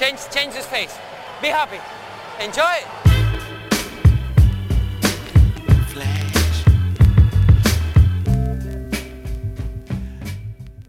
Change, 0.00 0.18
change 0.32 0.56
his 0.56 0.64
face. 0.64 0.98
Be 1.42 1.48
happy. 1.48 1.78
Enjoy. 2.42 2.64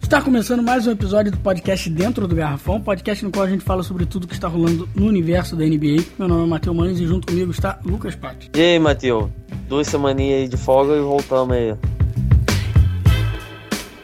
Está 0.01 0.21
começando 0.21 0.63
mais 0.63 0.87
um 0.87 0.91
episódio 0.91 1.29
do 1.29 1.37
podcast 1.39 1.89
Dentro 1.89 2.25
do 2.25 2.33
Garrafão, 2.33 2.79
podcast 2.79 3.25
no 3.25 3.31
qual 3.31 3.43
a 3.43 3.49
gente 3.49 3.65
fala 3.65 3.83
sobre 3.83 4.05
tudo 4.05 4.27
que 4.27 4.33
está 4.33 4.47
rolando 4.47 4.87
no 4.95 5.07
universo 5.07 5.57
da 5.57 5.65
NBA. 5.65 6.05
Meu 6.17 6.29
nome 6.29 6.45
é 6.45 6.47
Matheus 6.47 6.77
Manes 6.77 6.99
e 7.01 7.05
junto 7.05 7.27
comigo 7.27 7.51
está 7.51 7.81
Lucas 7.83 8.15
Patti. 8.15 8.49
E 8.55 8.61
aí, 8.61 8.79
Matheus? 8.79 9.29
Duas 9.67 9.87
semaninhas 9.87 10.43
aí 10.43 10.47
de 10.47 10.55
folga 10.55 10.95
e 10.95 11.01
voltamos 11.01 11.53
aí. 11.53 11.75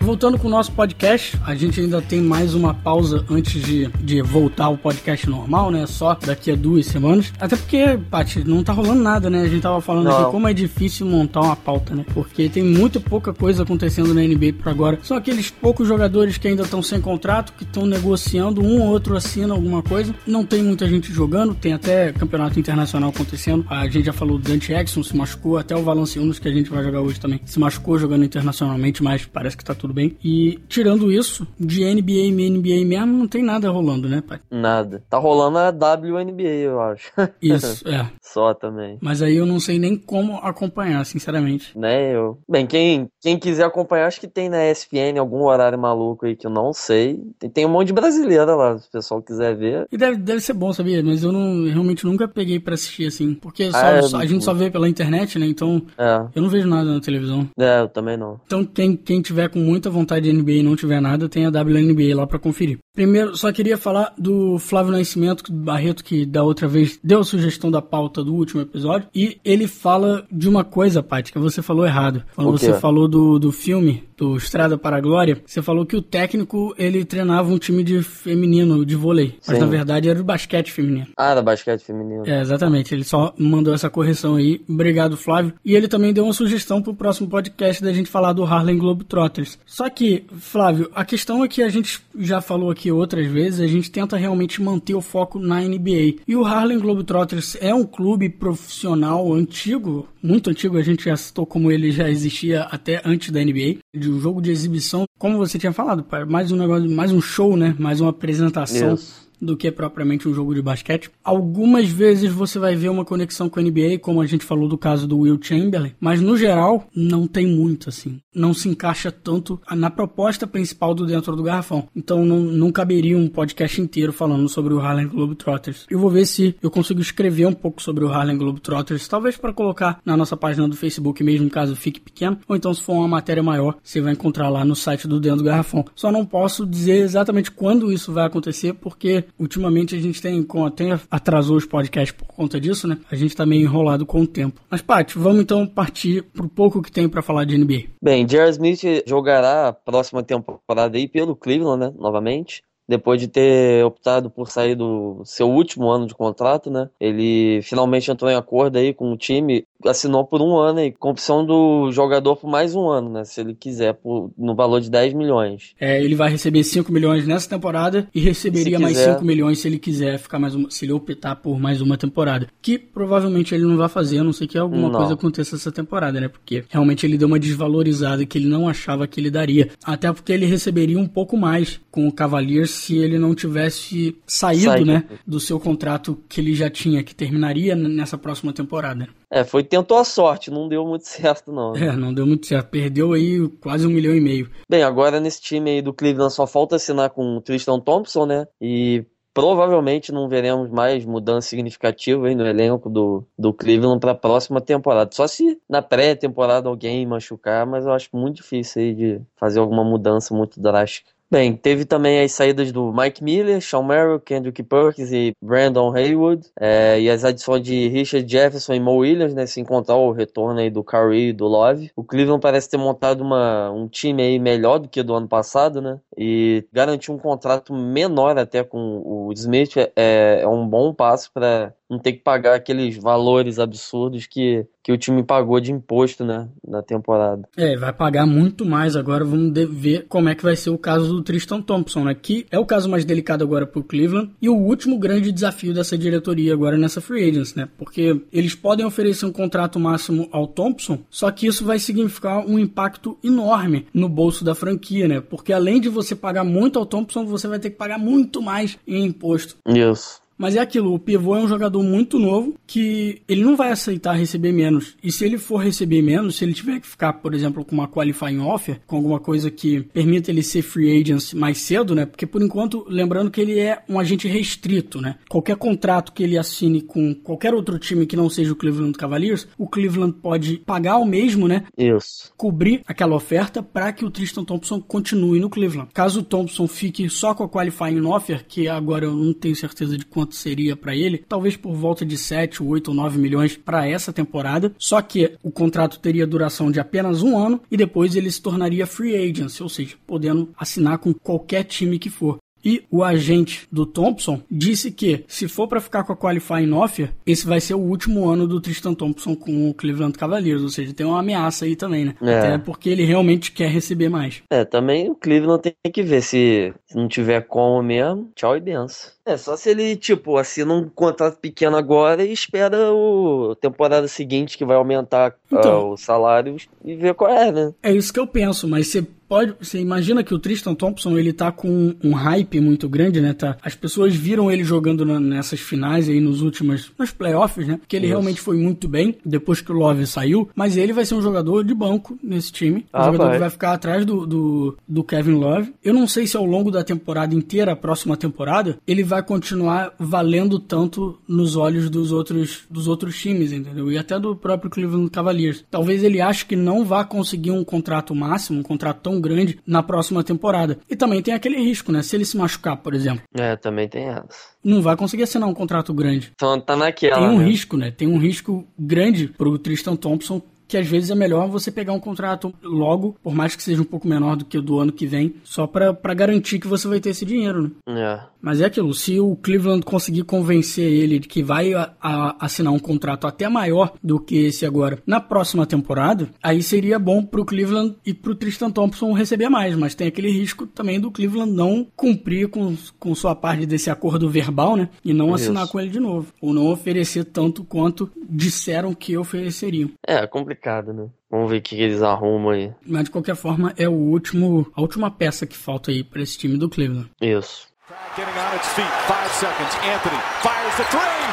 Voltando 0.08 0.40
com 0.40 0.48
o 0.48 0.50
nosso 0.50 0.72
podcast, 0.72 1.38
a 1.46 1.54
gente 1.54 1.82
ainda 1.82 2.02
tem 2.02 2.22
mais 2.22 2.56
uma 2.56 2.74
pausa 2.74 3.26
antes 3.30 3.62
de, 3.62 3.90
de 4.02 4.22
voltar 4.22 4.68
ao 4.68 4.78
podcast 4.78 5.30
normal, 5.30 5.70
né? 5.70 5.86
Só 5.86 6.16
daqui 6.16 6.50
a 6.50 6.56
duas 6.56 6.86
semanas. 6.86 7.34
Até 7.38 7.58
porque, 7.58 8.00
Paty, 8.10 8.48
não 8.48 8.64
tá 8.64 8.72
rolando 8.72 9.04
nada, 9.04 9.30
né? 9.30 9.42
A 9.42 9.50
gente 9.50 9.62
tava 9.62 9.82
falando 9.82 10.06
Não. 10.06 10.18
aqui 10.18 10.32
como 10.32 10.48
é 10.48 10.54
difícil 10.54 11.06
montar 11.06 11.42
uma 11.42 11.58
pauta, 11.58 11.94
né? 11.94 12.06
Porque 12.14 12.48
tem 12.48 12.64
muito 12.64 13.02
pouca 13.02 13.34
coisa 13.34 13.64
acontecendo 13.64 14.14
na 14.14 14.22
NBA 14.22 14.54
por 14.58 14.70
agora. 14.70 14.98
São 15.04 15.18
aqueles 15.18 15.50
poucos 15.50 15.86
jogadores 15.86 16.38
que 16.38 16.48
ainda 16.48 16.64
estão 16.64 16.82
sem 16.82 17.02
contrato, 17.02 17.52
que 17.52 17.66
estão 17.66 17.86
negociando, 17.86 18.64
um 18.64 18.80
ou 18.84 18.88
outro 18.88 19.14
assina 19.18 19.54
alguma 19.56 19.84
coisa. 19.84 20.16
Não 20.26 20.46
tem 20.46 20.64
muita 20.64 20.88
gente 20.88 21.12
jogando, 21.12 21.54
tem 21.54 21.74
até 21.74 22.14
campeonato 22.14 22.58
internacional 22.58 23.10
acontecendo. 23.10 23.66
A 23.70 23.86
gente 23.90 24.06
já 24.06 24.14
falou 24.14 24.38
do 24.38 24.50
Dante 24.50 24.70
Jackson, 24.70 25.04
se 25.04 25.18
machucou, 25.18 25.58
até 25.58 25.76
o 25.76 25.84
Valanciunas, 25.84 26.40
que 26.40 26.48
a 26.48 26.54
gente 26.54 26.70
vai 26.70 26.82
jogar 26.82 27.02
hoje 27.02 27.20
também, 27.20 27.42
se 27.44 27.60
machucou 27.60 28.00
jogando 28.00 28.24
internacionalmente, 28.24 29.04
mas 29.04 29.26
parece 29.26 29.58
que 29.58 29.66
tá 29.66 29.76
tudo 29.76 29.97
bem. 29.98 30.16
E 30.24 30.60
tirando 30.70 31.12
isso, 31.12 31.46
de 31.60 31.84
NBA 31.84 32.12
e 32.12 32.50
NBA 32.50 32.86
mesmo, 32.86 33.08
não 33.18 33.28
tem 33.28 33.44
nada 33.44 33.70
rolando, 33.70 34.08
né, 34.08 34.22
pai? 34.26 34.40
Nada. 34.52 35.04
Tá 35.10 35.18
rolando 35.18 35.58
a 35.58 35.70
WNBA, 35.72 36.44
eu 36.64 36.80
acho. 36.82 37.12
Isso, 37.42 37.88
é. 37.88 38.06
Só 38.22 38.54
também. 38.54 38.98
Mas 39.02 39.22
aí 39.22 39.36
eu 39.36 39.46
não 39.46 39.60
sei 39.60 39.80
nem 39.80 39.96
como 39.98 40.36
acompanhar, 40.38 41.06
sinceramente. 41.06 41.78
Né, 41.78 42.16
eu. 42.16 42.38
Bem, 42.50 42.66
quem, 42.68 43.08
quem 43.22 43.38
quiser 43.40 43.64
acompanhar, 43.66 44.08
acho 44.08 44.20
que 44.20 44.28
tem 44.28 44.50
na 44.50 44.70
ESPN 44.70 45.18
algum 45.20 45.44
horário 45.44 45.78
maluco 45.80 46.26
aí 46.26 46.36
que 46.36 46.46
eu 46.46 46.52
não 46.52 46.74
sei. 46.74 47.20
Tem, 47.40 47.50
tem 47.50 47.66
um 47.66 47.70
monte 47.70 47.88
de 47.88 47.94
brasileira 47.94 48.56
lá, 48.56 48.78
se 48.78 48.88
o 48.88 48.92
pessoal 48.92 49.22
quiser 49.22 49.56
ver. 49.56 49.88
E 49.92 49.98
deve, 49.98 50.18
deve 50.18 50.40
ser 50.42 50.54
bom, 50.54 50.72
sabia? 50.74 51.02
Mas 51.04 51.24
eu 51.24 51.32
não 51.32 51.66
realmente 51.66 52.06
nunca 52.06 52.28
peguei 52.28 52.60
pra 52.60 52.74
assistir 52.76 53.08
assim. 53.08 53.34
Porque 53.34 53.72
só- 53.72 53.78
Ah, 53.78 53.92
é 53.94 54.02
só- 54.04 54.18
a 54.18 54.26
gente 54.26 54.44
só 54.44 54.54
vê 54.54 54.70
pela 54.70 54.88
internet, 54.90 55.40
né? 55.40 55.48
Então 55.48 55.82
É, 55.98 56.26
eu 56.36 56.42
não 56.42 56.50
vejo 56.50 56.68
nada 56.68 56.94
na 56.94 57.00
televisão. 57.00 57.50
é, 57.58 57.82
eu 57.82 57.88
também 57.88 58.18
não. 58.18 58.40
Então, 58.46 58.64
quem, 58.66 58.96
quem 58.96 59.22
tiver 59.22 59.50
com 59.50 59.60
muita 59.60 59.87
vontade 59.90 60.30
de 60.30 60.34
NBA 60.38 60.52
e 60.52 60.64
não 60.64 60.76
tiver 60.76 61.02
nada, 61.02 61.28
tem 61.30 61.46
a 61.46 61.50
WNBA 61.50 62.16
lá 62.16 62.26
pra 62.28 62.40
conferir. 62.40 62.78
Primeiro, 62.94 63.36
só 63.38 63.52
queria 63.52 63.78
falar 63.78 64.14
do 64.18 64.58
Flávio 64.58 64.92
Nascimento 64.92 65.44
que- 65.44 65.52
Barreto, 65.52 66.04
que 66.04 66.26
da 66.26 66.44
outra 66.44 66.68
vez 66.68 67.00
deu 67.04 67.20
a 67.20 67.24
sugestão 67.24 67.70
da 67.70 67.82
pauta 67.82 68.24
do 68.24 68.34
último 68.34 68.62
episódio. 68.62 69.08
E 69.14 69.38
ele 69.46 69.68
fala 69.68 70.26
de 70.32 70.50
uma 70.50 70.64
coisa, 70.64 71.04
Paty, 71.04 71.32
que 71.32 71.40
você 71.40 71.62
falou 71.62 71.86
errado. 71.86 72.24
Quando 72.36 72.52
você 72.52 72.74
falou 72.74 73.08
do, 73.08 73.38
do 73.38 73.52
filme, 73.52 74.04
do 74.18 74.36
Estrada 74.36 74.78
para 74.80 74.98
a 74.98 75.02
Glória, 75.02 75.40
você 75.46 75.62
falou 75.62 75.86
que 75.86 75.96
o 75.96 76.02
técnico, 76.02 76.74
ele 76.78 77.06
treinava 77.06 77.52
um 77.54 77.60
time 77.60 77.84
de 77.84 78.02
feminino, 78.02 78.84
de 78.84 78.96
vôlei. 78.96 79.36
Mas 79.48 79.58
Sim. 79.58 79.64
na 79.64 79.70
verdade 79.70 80.10
era 80.10 80.20
o 80.20 80.24
basquete 80.24 80.72
feminino. 80.72 81.06
Ah, 81.16 81.36
da 81.36 81.42
basquete 81.42 81.82
feminino. 81.84 82.24
É, 82.26 82.42
exatamente. 82.42 82.96
Ele 82.96 83.04
só 83.04 83.34
mandou 83.38 83.74
essa 83.74 83.90
correção 83.92 84.36
aí. 84.36 84.60
Obrigado, 84.68 85.16
Flávio. 85.16 85.54
E 85.64 85.76
ele 85.76 85.88
também 85.88 86.12
deu 86.14 86.24
uma 86.24 86.34
sugestão 86.34 86.82
pro 86.82 86.96
próximo 86.96 87.28
podcast 87.30 87.84
da 87.84 87.94
gente 87.94 88.10
falar 88.10 88.34
do 88.34 88.44
Harlem 88.44 88.78
Globetrotters. 88.78 89.60
Só 89.78 89.92
que, 89.92 90.24
Flávio, 90.40 90.90
a 90.96 91.06
questão 91.06 91.44
é 91.44 91.48
que 91.48 91.62
a 91.62 91.70
gente 91.70 92.02
já 92.18 92.42
falou 92.42 92.72
aqui 92.72 92.92
outras 92.92 93.28
vezes, 93.28 93.60
a 93.60 93.68
gente 93.68 93.92
tenta 93.92 94.18
realmente 94.18 94.60
manter 94.60 94.96
o 94.96 95.02
foco 95.02 95.38
na 95.38 95.62
NBA. 95.62 96.16
E 96.28 96.36
o 96.36 96.44
Harlem 96.44 96.80
Globetrotters 96.80 97.56
é 97.62 97.72
um 97.72 97.84
clube 97.84 98.28
profissional 98.28 99.32
antigo, 99.32 100.08
muito 100.20 100.50
antigo, 100.50 100.80
a 100.80 100.82
gente 100.82 101.06
já 101.06 101.16
citou 101.16 101.46
como 101.46 101.72
ele 101.72 101.92
já 101.92 102.10
existia 102.10 102.64
até 102.64 103.04
antes 103.06 103.30
da 103.30 103.40
NBA, 103.40 103.78
de 103.96 104.10
um 104.10 104.20
jogo 104.20 104.42
de 104.42 104.50
exibição, 104.50 105.06
como 105.20 105.38
você 105.38 105.60
tinha 105.60 105.72
falado, 105.72 106.04
mais 106.28 106.52
um 106.52 106.56
negócio, 106.56 106.90
mais 106.90 107.12
um 107.12 107.22
show, 107.22 107.56
né? 107.56 107.76
Mais 107.78 108.02
uma 108.02 108.10
apresentação 108.10 108.96
Isso. 108.96 109.27
Do 109.42 109.58
que 109.58 109.72
propriamente 109.72 110.28
um 110.28 110.34
jogo 110.34 110.54
de 110.54 110.62
basquete. 110.62 111.10
Algumas 111.24 111.90
vezes 111.90 112.32
você 112.32 112.60
vai 112.60 112.76
ver 112.76 112.90
uma 112.90 113.06
conexão 113.06 113.50
com 113.50 113.60
a 113.60 113.64
NBA, 113.64 114.00
como 114.02 114.22
a 114.22 114.26
gente 114.26 114.46
falou 114.46 114.68
do 114.68 114.78
caso 114.78 115.08
do 115.08 115.20
Will 115.20 115.40
Chamberlain, 115.42 115.94
mas 116.00 116.22
no 116.22 116.38
geral 116.38 116.88
não 116.96 117.28
tem 117.28 117.48
muito 117.48 117.90
assim. 117.90 118.20
Não 118.34 118.54
se 118.54 118.70
encaixa 118.70 119.12
tanto 119.12 119.60
na 119.72 119.90
proposta 119.90 120.46
principal 120.46 120.94
do 120.94 121.06
Dentro 121.06 121.36
do 121.36 121.44
Garrafão. 121.44 121.88
Então 121.96 122.26
não, 122.26 122.40
não 122.40 122.72
caberia 122.72 123.18
um 123.18 123.28
podcast 123.28 123.82
inteiro 123.82 124.14
falando 124.14 124.48
sobre 124.50 124.74
o 124.74 124.80
Harlem 124.80 125.08
Globetrotters. 125.08 125.86
Eu 125.90 126.00
vou 126.00 126.10
ver 126.10 126.26
se 126.26 126.56
eu 126.62 126.70
consigo 126.70 127.02
escrever 127.02 127.48
um 127.48 127.54
pouco 127.54 127.82
sobre 127.82 128.04
o 128.04 128.10
Harlem 128.10 128.38
Globetrotters, 128.38 129.08
talvez 129.08 129.38
para 129.38 129.54
colocar 129.54 130.00
na 130.06 130.18
nossa 130.18 130.38
página 130.38 130.68
do 130.68 130.76
Facebook 130.76 131.24
mesmo, 131.24 131.50
caso 131.50 131.76
fique 131.76 132.00
pequeno, 132.00 132.40
ou 132.48 132.56
então 132.56 132.74
se 132.74 132.82
for 132.82 132.94
uma 132.94 133.08
matéria 133.08 133.44
maior, 133.44 133.78
você 133.84 134.02
vai 134.02 134.14
encontrar 134.14 134.50
lá 134.50 134.64
no 134.64 134.76
site 134.76 135.08
do 135.08 135.20
Dentro 135.20 135.40
do 135.40 135.44
Garrafão. 135.44 135.86
Só 135.96 136.12
não 136.12 136.26
posso 136.26 136.66
dizer 136.66 136.98
exatamente 136.98 137.52
quando 137.52 137.92
isso 137.92 138.12
vai 138.12 138.26
acontecer, 138.26 138.74
porque 138.74 139.26
ultimamente 139.40 139.96
a 139.96 140.00
gente 140.00 140.22
tem, 140.22 140.46
até 140.66 141.00
atrasou 141.10 141.58
os 141.58 141.66
podcasts 141.66 142.12
por 142.12 142.28
conta 142.28 142.60
disso, 142.60 142.88
né? 142.88 142.98
A 143.12 143.16
gente 143.16 143.36
tá 143.36 143.46
meio 143.46 143.64
enrolado 143.64 144.06
com 144.06 144.22
o 144.22 144.28
tempo. 144.28 144.62
Mas, 144.70 144.82
Paty, 144.82 145.18
vamos 145.18 145.42
então 145.42 145.66
partir 145.66 146.24
pro 146.24 146.48
pouco 146.48 146.82
que 146.82 146.92
tem 146.92 147.08
para 147.08 147.22
falar 147.22 147.46
de 147.46 147.58
NBA. 147.58 147.84
Bem, 148.04 148.26
J.R. 148.26 148.50
Smith 148.52 149.04
jogará 149.06 149.70
a 149.70 149.74
próxima 149.74 150.24
temporada 150.24 150.98
aí 150.98 151.08
pelo 151.08 151.36
Cleveland, 151.36 151.80
né? 151.80 151.94
Novamente. 151.98 152.62
Depois 152.90 153.20
de 153.20 153.28
ter 153.28 153.84
optado 153.84 154.30
por 154.30 154.50
sair 154.50 154.74
do 154.74 155.22
seu 155.26 155.50
último 155.50 155.90
ano 155.90 156.08
de 156.08 156.16
contrato, 156.16 156.72
né? 156.72 156.90
Ele 157.02 157.62
finalmente 157.62 158.10
entrou 158.10 158.32
em 158.32 158.36
acordo 158.36 158.78
aí 158.78 158.94
com 158.94 159.12
o 159.12 159.18
time, 159.18 159.66
assinou 159.86 160.26
por 160.26 160.42
um 160.42 160.58
ano 160.58 160.80
aí, 160.80 160.92
com 160.92 161.10
opção 161.10 161.46
do 161.46 161.92
jogador 161.92 162.36
por 162.36 162.50
mais 162.50 162.76
um 162.76 162.90
ano, 162.90 163.10
né? 163.10 163.24
Se 163.24 163.42
ele 163.42 163.54
quiser, 163.54 163.94
por, 163.94 164.32
no 164.38 164.56
valor 164.56 164.82
de 164.82 164.90
10 164.90 165.14
milhões. 165.14 165.74
É, 165.80 166.04
ele 166.04 166.16
vai 166.16 166.30
receber 166.30 166.64
5 166.64 166.92
milhões 166.92 167.28
nessa 167.28 167.50
temporada 167.50 168.08
e 168.14 168.20
receberia 168.20 168.80
mais 168.80 168.98
quiser. 168.98 169.14
5 169.14 169.26
milhões 169.26 169.60
se 169.60 169.68
ele 169.68 169.78
quiser 169.78 170.18
ficar 170.18 170.40
mais 170.40 170.56
uma, 170.56 170.70
se 170.70 170.86
ele 170.86 170.94
optar 170.94 171.36
por 171.36 171.60
mais 171.60 171.82
uma 171.82 171.98
temporada. 171.98 172.48
Que 172.62 172.78
provavelmente 172.78 173.54
ele 173.54 173.66
não 173.66 173.78
vai 173.78 173.90
fazer, 173.90 174.20
a 174.20 174.24
não 174.24 174.34
ser 174.34 174.48
que 174.48 174.58
alguma 174.58 174.90
Não. 174.90 175.00
coisa 175.00 175.14
aconteça 175.14 175.56
essa 175.56 175.72
temporada, 175.72 176.20
né? 176.20 176.28
Porque 176.28 176.64
realmente 176.70 177.06
ele 177.06 177.18
deu 177.18 177.28
uma 177.28 177.40
desvalorizada 177.40 178.26
que 178.26 178.38
ele 178.38 178.48
não 178.48 178.68
achava 178.68 179.08
que 179.08 179.20
ele 179.20 179.30
daria. 179.30 179.70
Até 179.84 180.12
porque 180.12 180.32
ele 180.32 180.46
receberia 180.46 181.00
um 181.00 181.08
pouco 181.08 181.38
mais 181.38 181.80
com 181.92 182.08
o 182.08 182.12
Cavaliers 182.12 182.72
se 182.72 182.98
ele 182.98 183.18
não 183.18 183.36
tivesse 183.36 184.16
saído, 184.26 184.86
né? 184.86 185.04
Do 185.26 185.40
seu 185.40 185.60
contrato 185.60 186.18
que 186.28 186.42
ele 186.42 186.54
já 186.54 186.70
tinha, 186.70 187.04
que 187.04 187.16
terminaria 187.16 187.76
nessa 187.76 188.18
próxima 188.18 188.54
temporada. 188.54 189.08
É, 189.30 189.44
foi, 189.44 189.64
tentou 189.64 189.98
a 189.98 190.04
sorte, 190.04 190.50
não 190.50 190.68
deu 190.68 190.86
muito 190.86 191.04
certo, 191.08 191.52
não. 191.52 191.74
né? 191.74 191.88
É, 191.88 191.92
não 191.96 192.14
deu 192.14 192.26
muito 192.26 192.48
certo. 192.48 192.70
Perdeu 192.70 193.14
aí 193.14 193.48
quase 193.62 193.86
um 193.86 193.90
milhão 193.90 194.16
e 194.16 194.22
meio. 194.22 194.50
Bem, 194.70 194.84
agora 194.84 195.20
nesse 195.20 195.42
time 195.42 195.72
aí 195.72 195.82
do 195.82 195.94
Cleveland 195.94 196.34
só 196.34 196.48
falta 196.48 196.76
assinar 196.76 197.10
com 197.10 197.38
o 197.38 197.42
Tristan 197.42 197.80
Thompson, 197.80 198.26
né? 198.26 198.48
E 198.62 199.06
provavelmente 199.38 200.12
não 200.12 200.28
veremos 200.28 200.68
mais 200.68 201.06
mudança 201.06 201.50
significativa 201.50 202.26
aí 202.26 202.34
no 202.34 202.44
elenco 202.44 202.90
do, 202.90 203.24
do 203.38 203.54
Cleveland 203.54 204.00
para 204.00 204.14
a 204.14 204.16
próxima 204.16 204.60
temporada. 204.60 205.12
Só 205.14 205.28
se 205.28 205.62
na 205.70 205.80
pré-temporada 205.80 206.68
alguém 206.68 207.06
machucar, 207.06 207.64
mas 207.68 207.86
eu 207.86 207.92
acho 207.92 208.10
muito 208.14 208.38
difícil 208.38 208.82
aí 208.82 208.96
de 208.96 209.22
fazer 209.36 209.60
alguma 209.60 209.84
mudança 209.84 210.34
muito 210.34 210.60
drástica. 210.60 211.12
Bem, 211.30 211.58
teve 211.58 211.84
também 211.84 212.22
as 212.22 212.32
saídas 212.32 212.72
do 212.72 212.94
Mike 212.94 213.22
Miller, 213.22 213.62
Sean 213.62 213.84
Merrill, 213.84 214.18
Kendrick 214.18 214.64
Perkins 214.64 215.12
e 215.12 215.34
Brandon 215.42 215.94
Haywood, 215.94 216.48
é, 216.58 217.02
e 217.02 217.10
as 217.10 217.26
adições 217.26 217.62
de 217.64 217.90
Richard 217.90 218.32
Jefferson 218.32 218.74
e 218.74 218.80
Mo 218.80 218.96
Williams, 218.96 219.34
né, 219.34 219.46
se 219.46 219.60
encontrar 219.60 219.98
o 219.98 220.14
retorno 220.14 220.58
aí 220.62 220.70
do 220.70 220.86
Curry 220.86 221.30
e 221.30 221.34
do 221.34 221.46
Love. 221.46 221.92
O 221.98 222.04
Cleveland 222.04 222.40
parece 222.40 222.70
ter 222.70 222.78
montado 222.78 223.20
uma, 223.20 223.70
um 223.72 223.90
time 223.90 224.24
aí 224.24 224.40
melhor 224.40 224.80
do 224.80 224.88
que 224.88 225.04
do 225.04 225.14
ano 225.14 225.28
passado, 225.28 225.82
né, 225.82 226.00
e 226.18 226.66
garantiu 226.72 227.14
um 227.14 227.20
contrato 227.20 227.74
menor 227.74 228.40
até 228.40 228.64
com 228.64 229.02
o 229.04 229.34
Smith 229.34 229.76
é, 229.76 230.40
é 230.42 230.48
um 230.48 230.66
bom 230.66 230.94
passo 230.94 231.30
para 231.34 231.74
não 231.90 231.98
ter 232.00 232.14
que 232.14 232.20
pagar 232.20 232.56
aqueles 232.56 232.98
valores 232.98 233.60
absurdos 233.60 234.28
que, 234.28 234.66
que 234.84 234.92
o 234.92 234.98
time 234.98 235.24
pagou 235.24 235.60
de 235.60 235.72
imposto, 235.72 236.26
né, 236.26 236.48
na 236.66 236.82
temporada. 236.82 237.48
É, 237.56 237.78
vai 237.78 237.94
pagar 237.94 238.26
muito 238.26 238.66
mais 238.66 238.96
agora. 238.96 239.24
Vamos 239.24 239.54
ver 239.70 240.06
como 240.08 240.30
é 240.30 240.36
que 240.36 240.44
vai 240.44 240.56
ser 240.56 240.70
o 240.70 240.78
caso 240.78 241.08
do 241.08 241.24
Tristan 241.24 241.62
Thompson, 241.62 242.04
né? 242.04 242.16
Que 242.16 242.46
é 242.52 242.60
o 242.60 242.66
caso 242.66 242.90
mais 242.90 243.06
delicado 243.06 243.44
agora 243.44 243.66
pro 243.66 243.84
Cleveland 243.84 244.32
e 244.42 244.50
o 244.50 244.56
último 244.56 244.98
grande 245.00 245.32
desafio 245.32 245.74
dessa 245.74 245.98
diretoria 245.98 246.54
agora 246.54 246.78
nessa 246.78 247.00
free 247.00 247.30
agency, 247.30 247.58
né? 247.58 247.70
Porque 247.78 248.22
eles 248.32 248.54
podem 248.54 248.86
oferecer 248.86 249.26
um 249.26 249.32
contrato 249.32 249.80
máximo 249.80 250.28
ao 250.32 250.48
Thompson, 250.48 251.00
só 251.10 251.32
que 251.32 251.48
isso 251.48 251.64
vai 251.66 251.80
significar 251.80 252.46
um 252.46 252.60
impacto 252.60 253.18
enorme 253.24 253.88
no 253.94 254.10
bolso 254.10 254.44
da 254.44 254.54
franquia, 254.54 255.08
né? 255.08 255.22
Porque 255.22 255.54
além 255.54 255.80
de 255.80 255.90
você 255.90 256.16
pagar 256.16 256.44
muito 256.44 256.78
ao 256.80 256.86
Thompson, 256.86 257.26
você 257.26 257.48
vai 257.48 257.60
ter 257.60 257.70
que 257.70 257.78
pagar 257.78 257.98
muito 257.98 258.42
mais 258.42 258.78
em 258.88 259.06
imposto. 259.06 259.56
Isso. 259.66 260.27
Mas 260.38 260.56
é 260.56 260.60
aquilo, 260.60 260.94
o 260.94 261.00
pivô 261.00 261.36
é 261.36 261.40
um 261.40 261.48
jogador 261.48 261.82
muito 261.82 262.20
novo 262.20 262.56
que 262.68 263.22
ele 263.28 263.44
não 263.44 263.56
vai 263.56 263.72
aceitar 263.72 264.14
receber 264.14 264.52
menos. 264.52 264.96
E 265.04 265.12
se 265.12 265.26
ele 265.26 265.38
for 265.38 265.58
receber 265.58 266.02
menos, 266.02 266.36
se 266.36 266.46
ele 266.46 266.54
tiver 266.54 266.80
que 266.80 266.88
ficar, 266.88 267.14
por 267.14 267.34
exemplo, 267.34 267.66
com 267.66 267.74
uma 267.74 267.88
qualifying 267.88 268.40
offer, 268.40 268.80
com 268.86 268.98
alguma 268.98 269.20
coisa 269.20 269.50
que 269.50 269.82
permita 269.82 270.30
ele 270.30 270.44
ser 270.44 270.62
free 270.62 271.02
agent 271.02 271.34
mais 271.34 271.60
cedo, 271.60 271.96
né? 271.96 272.06
Porque 272.06 272.28
por 272.28 272.42
enquanto, 272.42 272.86
lembrando 272.88 273.32
que 273.32 273.42
ele 273.42 273.60
é 273.60 273.82
um 273.90 274.00
agente 274.00 274.28
restrito, 274.28 275.02
né? 275.02 275.16
Qualquer 275.30 275.56
contrato 275.56 276.12
que 276.14 276.24
ele 276.24 276.38
assine 276.38 276.82
com 276.82 277.16
qualquer 277.16 277.54
outro 277.54 277.80
time 277.80 278.06
que 278.06 278.16
não 278.16 278.30
seja 278.30 278.54
o 278.54 278.56
Cleveland 278.56 278.98
Cavaliers, 278.98 279.48
o 279.58 279.68
Cleveland 279.68 280.18
pode 280.22 280.58
pagar 280.58 280.98
o 280.98 281.06
mesmo, 281.06 281.48
né? 281.48 281.64
Isso. 281.78 282.32
Cobrir 282.38 282.82
aquela 282.86 283.16
oferta 283.16 283.64
para 283.64 283.92
que 283.92 284.06
o 284.06 284.12
Tristan 284.12 284.44
Thompson 284.44 284.80
continue 284.82 285.40
no 285.40 285.50
Cleveland. 285.50 285.90
Caso 285.94 286.20
o 286.20 286.24
Thompson 286.24 286.68
fique 286.68 287.10
só 287.10 287.34
com 287.34 287.44
a 287.44 287.50
qualifying 287.50 288.06
offer, 288.06 288.46
que 288.48 288.68
agora 288.68 289.06
eu 289.06 289.14
não 289.14 289.34
tenho 289.34 289.56
certeza 289.56 289.98
de 289.98 290.06
quanto 290.06 290.27
seria 290.36 290.76
para 290.76 290.96
ele, 290.96 291.24
talvez 291.28 291.56
por 291.56 291.74
volta 291.74 292.06
de 292.06 292.18
7, 292.18 292.64
8 292.64 292.90
ou 292.90 292.94
9 292.94 293.18
milhões 293.18 293.56
para 293.58 293.88
essa 293.88 294.14
temporada. 294.14 294.74
Só 294.78 295.02
que 295.02 295.34
o 295.44 295.52
contrato 295.52 296.00
teria 296.00 296.28
duração 296.28 296.72
de 296.72 296.80
apenas 296.80 297.22
um 297.22 297.38
ano 297.38 297.62
e 297.70 297.78
depois 297.78 298.16
ele 298.16 298.32
se 298.32 298.42
tornaria 298.42 298.88
free 298.88 299.16
agent, 299.16 299.62
ou 299.62 299.70
seja, 299.70 299.96
podendo 300.06 300.50
assinar 300.58 300.98
com 300.98 301.14
qualquer 301.14 301.64
time 301.64 302.00
que 302.00 302.10
for. 302.10 302.38
E 302.64 302.84
o 302.92 303.04
agente 303.04 303.66
do 303.72 303.86
Thompson 303.86 304.42
disse 304.52 304.92
que, 304.92 305.24
se 305.26 305.48
for 305.48 305.70
para 305.70 305.80
ficar 305.80 306.04
com 306.04 306.12
a 306.12 306.18
qualifying 306.18 306.74
offer, 306.74 307.14
esse 307.26 307.46
vai 307.46 307.62
ser 307.62 307.76
o 307.76 307.80
último 307.80 308.28
ano 308.28 308.46
do 308.46 308.60
Tristan 308.60 308.94
Thompson 308.94 309.36
com 309.36 309.70
o 309.70 309.74
Cleveland 309.74 310.18
Cavaliers. 310.18 310.62
Ou 310.62 310.68
seja, 310.68 310.94
tem 310.94 311.06
uma 311.06 311.20
ameaça 311.20 311.64
aí 311.64 311.78
também, 311.78 312.06
né? 312.06 312.16
É. 312.22 312.40
Até 312.40 312.58
porque 312.58 312.90
ele 312.90 313.06
realmente 313.06 313.54
quer 313.54 313.70
receber 313.70 314.10
mais. 314.10 314.42
É, 314.52 314.66
também 314.66 315.10
o 315.10 315.16
Cleveland 315.16 315.62
tem 315.62 315.92
que 315.92 316.04
ver 316.04 316.22
se 316.22 316.74
não 316.98 317.08
tiver 317.08 317.42
como 317.42 317.84
mesmo, 317.84 318.32
tchau 318.36 318.58
e 318.58 318.60
benção. 318.60 319.12
É, 319.28 319.36
só 319.36 319.58
se 319.58 319.70
ele, 319.70 319.96
tipo, 319.98 320.38
assina 320.38 320.74
um 320.74 320.88
contrato 320.88 321.38
pequeno 321.38 321.76
agora 321.76 322.24
e 322.24 322.32
espera 322.32 322.94
o 322.94 323.56
temporada 323.60 324.08
seguinte 324.08 324.58
que 324.58 324.64
vai 324.64 324.78
aumentar 324.78 325.36
então, 325.52 325.90
uh, 325.90 325.94
os 325.94 326.02
salários 326.02 326.68
e 326.84 326.96
ver 326.96 327.14
qual 327.14 327.30
é, 327.30 327.52
né? 327.52 327.74
É 327.84 327.92
isso 327.92 328.14
que 328.14 328.20
eu 328.20 328.26
penso, 328.26 328.68
mas 328.70 328.88
você 328.88 329.06
pode, 329.28 329.54
você 329.60 329.80
imagina 329.80 330.24
que 330.24 330.34
o 330.34 330.40
Tristan 330.40 330.74
Thompson 330.74 331.18
ele 331.18 331.34
tá 331.34 331.52
com 331.52 331.94
um 332.02 332.14
hype 332.14 332.62
muito 332.62 332.88
grande, 332.88 333.20
né? 333.20 333.34
Tá, 333.34 333.58
as 333.62 333.76
pessoas 333.76 334.16
viram 334.16 334.50
ele 334.50 334.64
jogando 334.64 335.06
na, 335.06 335.20
nessas 335.20 335.60
finais 335.60 336.08
aí 336.08 336.22
nos 336.22 336.42
últimos, 336.42 336.92
nos 336.98 337.12
playoffs, 337.12 337.68
né? 337.68 337.82
Que 337.86 337.98
ele 337.98 338.06
Isso. 338.06 338.14
realmente 338.14 338.40
foi 338.40 338.56
muito 338.56 338.88
bem 338.88 339.18
depois 339.26 339.60
que 339.60 339.72
o 339.72 339.76
Love 339.76 340.08
saiu, 340.08 340.50
mas 340.56 340.78
ele 340.78 340.94
vai 340.94 341.06
ser 341.06 341.16
um 341.16 341.22
jogador 341.22 341.66
de 341.66 341.74
banco 341.74 342.18
nesse 342.24 342.52
time, 342.52 342.80
um 342.80 342.84
ah, 342.94 343.04
jogador 343.04 343.26
vai. 343.26 343.34
que 343.34 343.40
vai 343.40 343.50
ficar 343.50 343.74
atrás 343.74 344.06
do, 344.06 344.26
do, 344.26 344.78
do 344.88 345.04
Kevin 345.04 345.34
Love. 345.34 345.74
Eu 345.84 345.94
não 345.94 346.08
sei 346.08 346.26
se 346.26 346.38
ao 346.38 346.46
longo 346.46 346.72
da 346.72 346.84
temporada 346.88 347.36
inteira, 347.36 347.74
a 347.74 347.76
próxima 347.76 348.16
temporada, 348.16 348.78
ele 348.88 349.04
vai 349.04 349.22
continuar 349.22 349.94
valendo 350.00 350.60
tanto 350.60 351.20
nos 351.28 351.56
olhos 351.56 351.90
dos 351.90 352.12
outros, 352.12 352.64
dos 352.70 352.88
outros 352.88 353.20
times, 353.20 353.52
entendeu? 353.52 353.92
E 353.92 353.98
até 353.98 354.18
do 354.18 354.36
próprio 354.36 354.72
Cleveland 354.72 355.10
Cavaliers. 355.10 355.66
Talvez 355.70 356.04
ele 356.04 356.22
ache 356.22 356.46
que 356.46 356.56
não 356.56 356.86
vá 356.86 357.04
conseguir 357.04 357.52
um 357.52 357.64
contrato 357.64 358.16
máximo, 358.16 358.60
um 358.60 358.64
contrato 358.64 359.02
tão 359.02 359.20
grande 359.20 359.60
na 359.68 359.84
próxima 359.84 360.24
temporada. 360.24 360.80
E 360.90 360.96
também 360.96 361.22
tem 361.22 361.34
aquele 361.34 361.58
risco, 361.58 361.92
né? 361.92 362.02
Se 362.02 362.16
ele 362.16 362.26
se 362.26 362.38
machucar, 362.38 362.78
por 362.78 362.94
exemplo. 362.94 363.24
É, 363.36 363.56
também 363.56 363.88
tem 363.88 364.06
essa. 364.06 364.28
Não 364.64 364.82
vai 364.82 364.96
conseguir 364.96 365.24
assinar 365.24 365.48
um 365.48 365.54
contrato 365.54 365.94
grande. 365.94 366.32
Então 366.36 366.60
tá 366.60 366.76
naquela. 366.76 367.16
Tem 367.18 367.30
um 367.30 367.40
né? 367.40 367.46
risco, 367.46 367.78
né? 367.78 367.92
Tem 367.92 368.08
um 368.08 368.18
risco 368.18 368.68
grande 368.78 369.28
pro 369.28 369.58
Tristan 369.58 369.96
Thompson 369.96 370.42
que 370.68 370.78
às 370.78 370.88
vezes 370.88 371.10
é 371.10 371.16
melhor 371.16 371.48
você 371.48 371.72
pegar 371.72 371.94
um 371.94 372.00
contrato 372.00 372.54
logo, 372.62 373.16
por 373.24 373.34
mais 373.34 373.56
que 373.56 373.64
seja 373.64 373.82
um 373.82 373.86
pouco 373.86 374.08
menor 374.08 374.36
do 374.36 374.46
que 374.46 374.58
o 374.58 374.62
do 374.62 374.80
ano 374.80 374.92
que 374.92 375.08
vem, 375.08 375.36
só 375.44 375.66
para 375.66 376.14
garantir 376.14 376.60
que 376.60 376.68
você 376.68 376.88
vai 376.88 377.00
ter 377.00 377.10
esse 377.10 377.26
dinheiro, 377.26 377.64
né? 377.88 378.02
É. 378.02 378.22
Mas 378.48 378.62
é 378.62 378.66
aquilo, 378.68 378.94
se 378.94 379.20
o 379.20 379.36
Cleveland 379.36 379.84
conseguir 379.84 380.24
convencer 380.24 380.90
ele 380.90 381.20
de 381.20 381.28
que 381.28 381.44
vai 381.44 381.74
a, 381.74 381.92
a, 382.02 382.46
assinar 382.46 382.72
um 382.72 382.80
contrato 382.80 383.28
até 383.28 383.50
maior 383.50 383.92
do 384.02 384.22
que 384.22 384.38
esse 384.46 384.66
agora 384.66 385.00
na 385.06 385.20
próxima 385.20 385.66
temporada, 385.66 386.30
aí 386.42 386.64
seria 386.64 386.98
bom 386.98 387.22
pro 387.22 387.44
Cleveland 387.44 387.98
e 388.06 388.14
pro 388.14 388.34
Tristan 388.34 388.72
Thompson 388.72 389.12
receber 389.12 389.50
mais, 389.50 389.76
mas 389.76 389.96
tem 389.96 390.08
aquele 390.08 390.32
risco 390.32 390.66
também 390.66 390.98
do 390.98 391.12
Cleveland 391.12 391.52
não 391.52 391.86
cumprir 391.94 392.48
com, 392.48 392.74
com 392.98 393.14
sua 393.14 393.36
parte 393.36 393.66
desse 393.66 393.90
acordo 393.90 394.30
verbal, 394.30 394.78
né? 394.78 394.88
E 395.04 395.14
não 395.14 395.34
assinar 395.34 395.64
Isso. 395.64 395.74
com 395.74 395.82
ele 395.82 395.90
de 395.90 396.00
novo, 396.00 396.32
ou 396.42 396.54
não 396.54 396.68
oferecer 396.68 397.26
tanto 397.26 397.66
quanto 397.66 398.10
disseram 398.30 398.94
que 398.94 399.18
ofereceriam. 399.18 399.92
É, 400.08 400.26
complicado, 400.26 400.94
né? 400.94 401.10
Vamos 401.30 401.52
ver 401.52 401.58
o 401.58 401.62
que 401.62 401.76
eles 401.76 402.02
arrumam 402.02 402.52
aí. 402.52 402.72
Mas 402.86 403.04
de 403.04 403.12
qualquer 403.12 403.36
forma, 403.36 403.74
é 403.76 403.90
o 403.90 403.92
último, 403.92 404.72
a 404.74 404.80
última 404.80 405.12
peça 405.12 405.46
que 405.46 405.58
falta 405.58 405.92
aí 405.92 406.02
para 406.02 406.22
esse 406.22 406.38
time 406.38 406.58
do 406.58 406.70
Cleveland. 406.70 407.10
Isso. 407.22 407.68
Getting 407.88 408.34
on 408.34 408.54
its 408.58 408.68
feet. 408.74 408.92
Five 409.08 409.32
seconds. 409.32 409.74
Anthony 409.76 410.20
fires 410.44 410.76
the 410.76 410.84
three. 410.92 411.24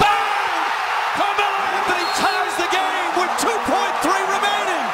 Bang! 0.00 0.64
Carmelo 1.18 1.58
Anthony 1.68 2.06
ties 2.16 2.56
the 2.56 2.68
game 2.72 3.12
with 3.20 3.28
2.3 3.36 4.26
remaining. 4.32 4.88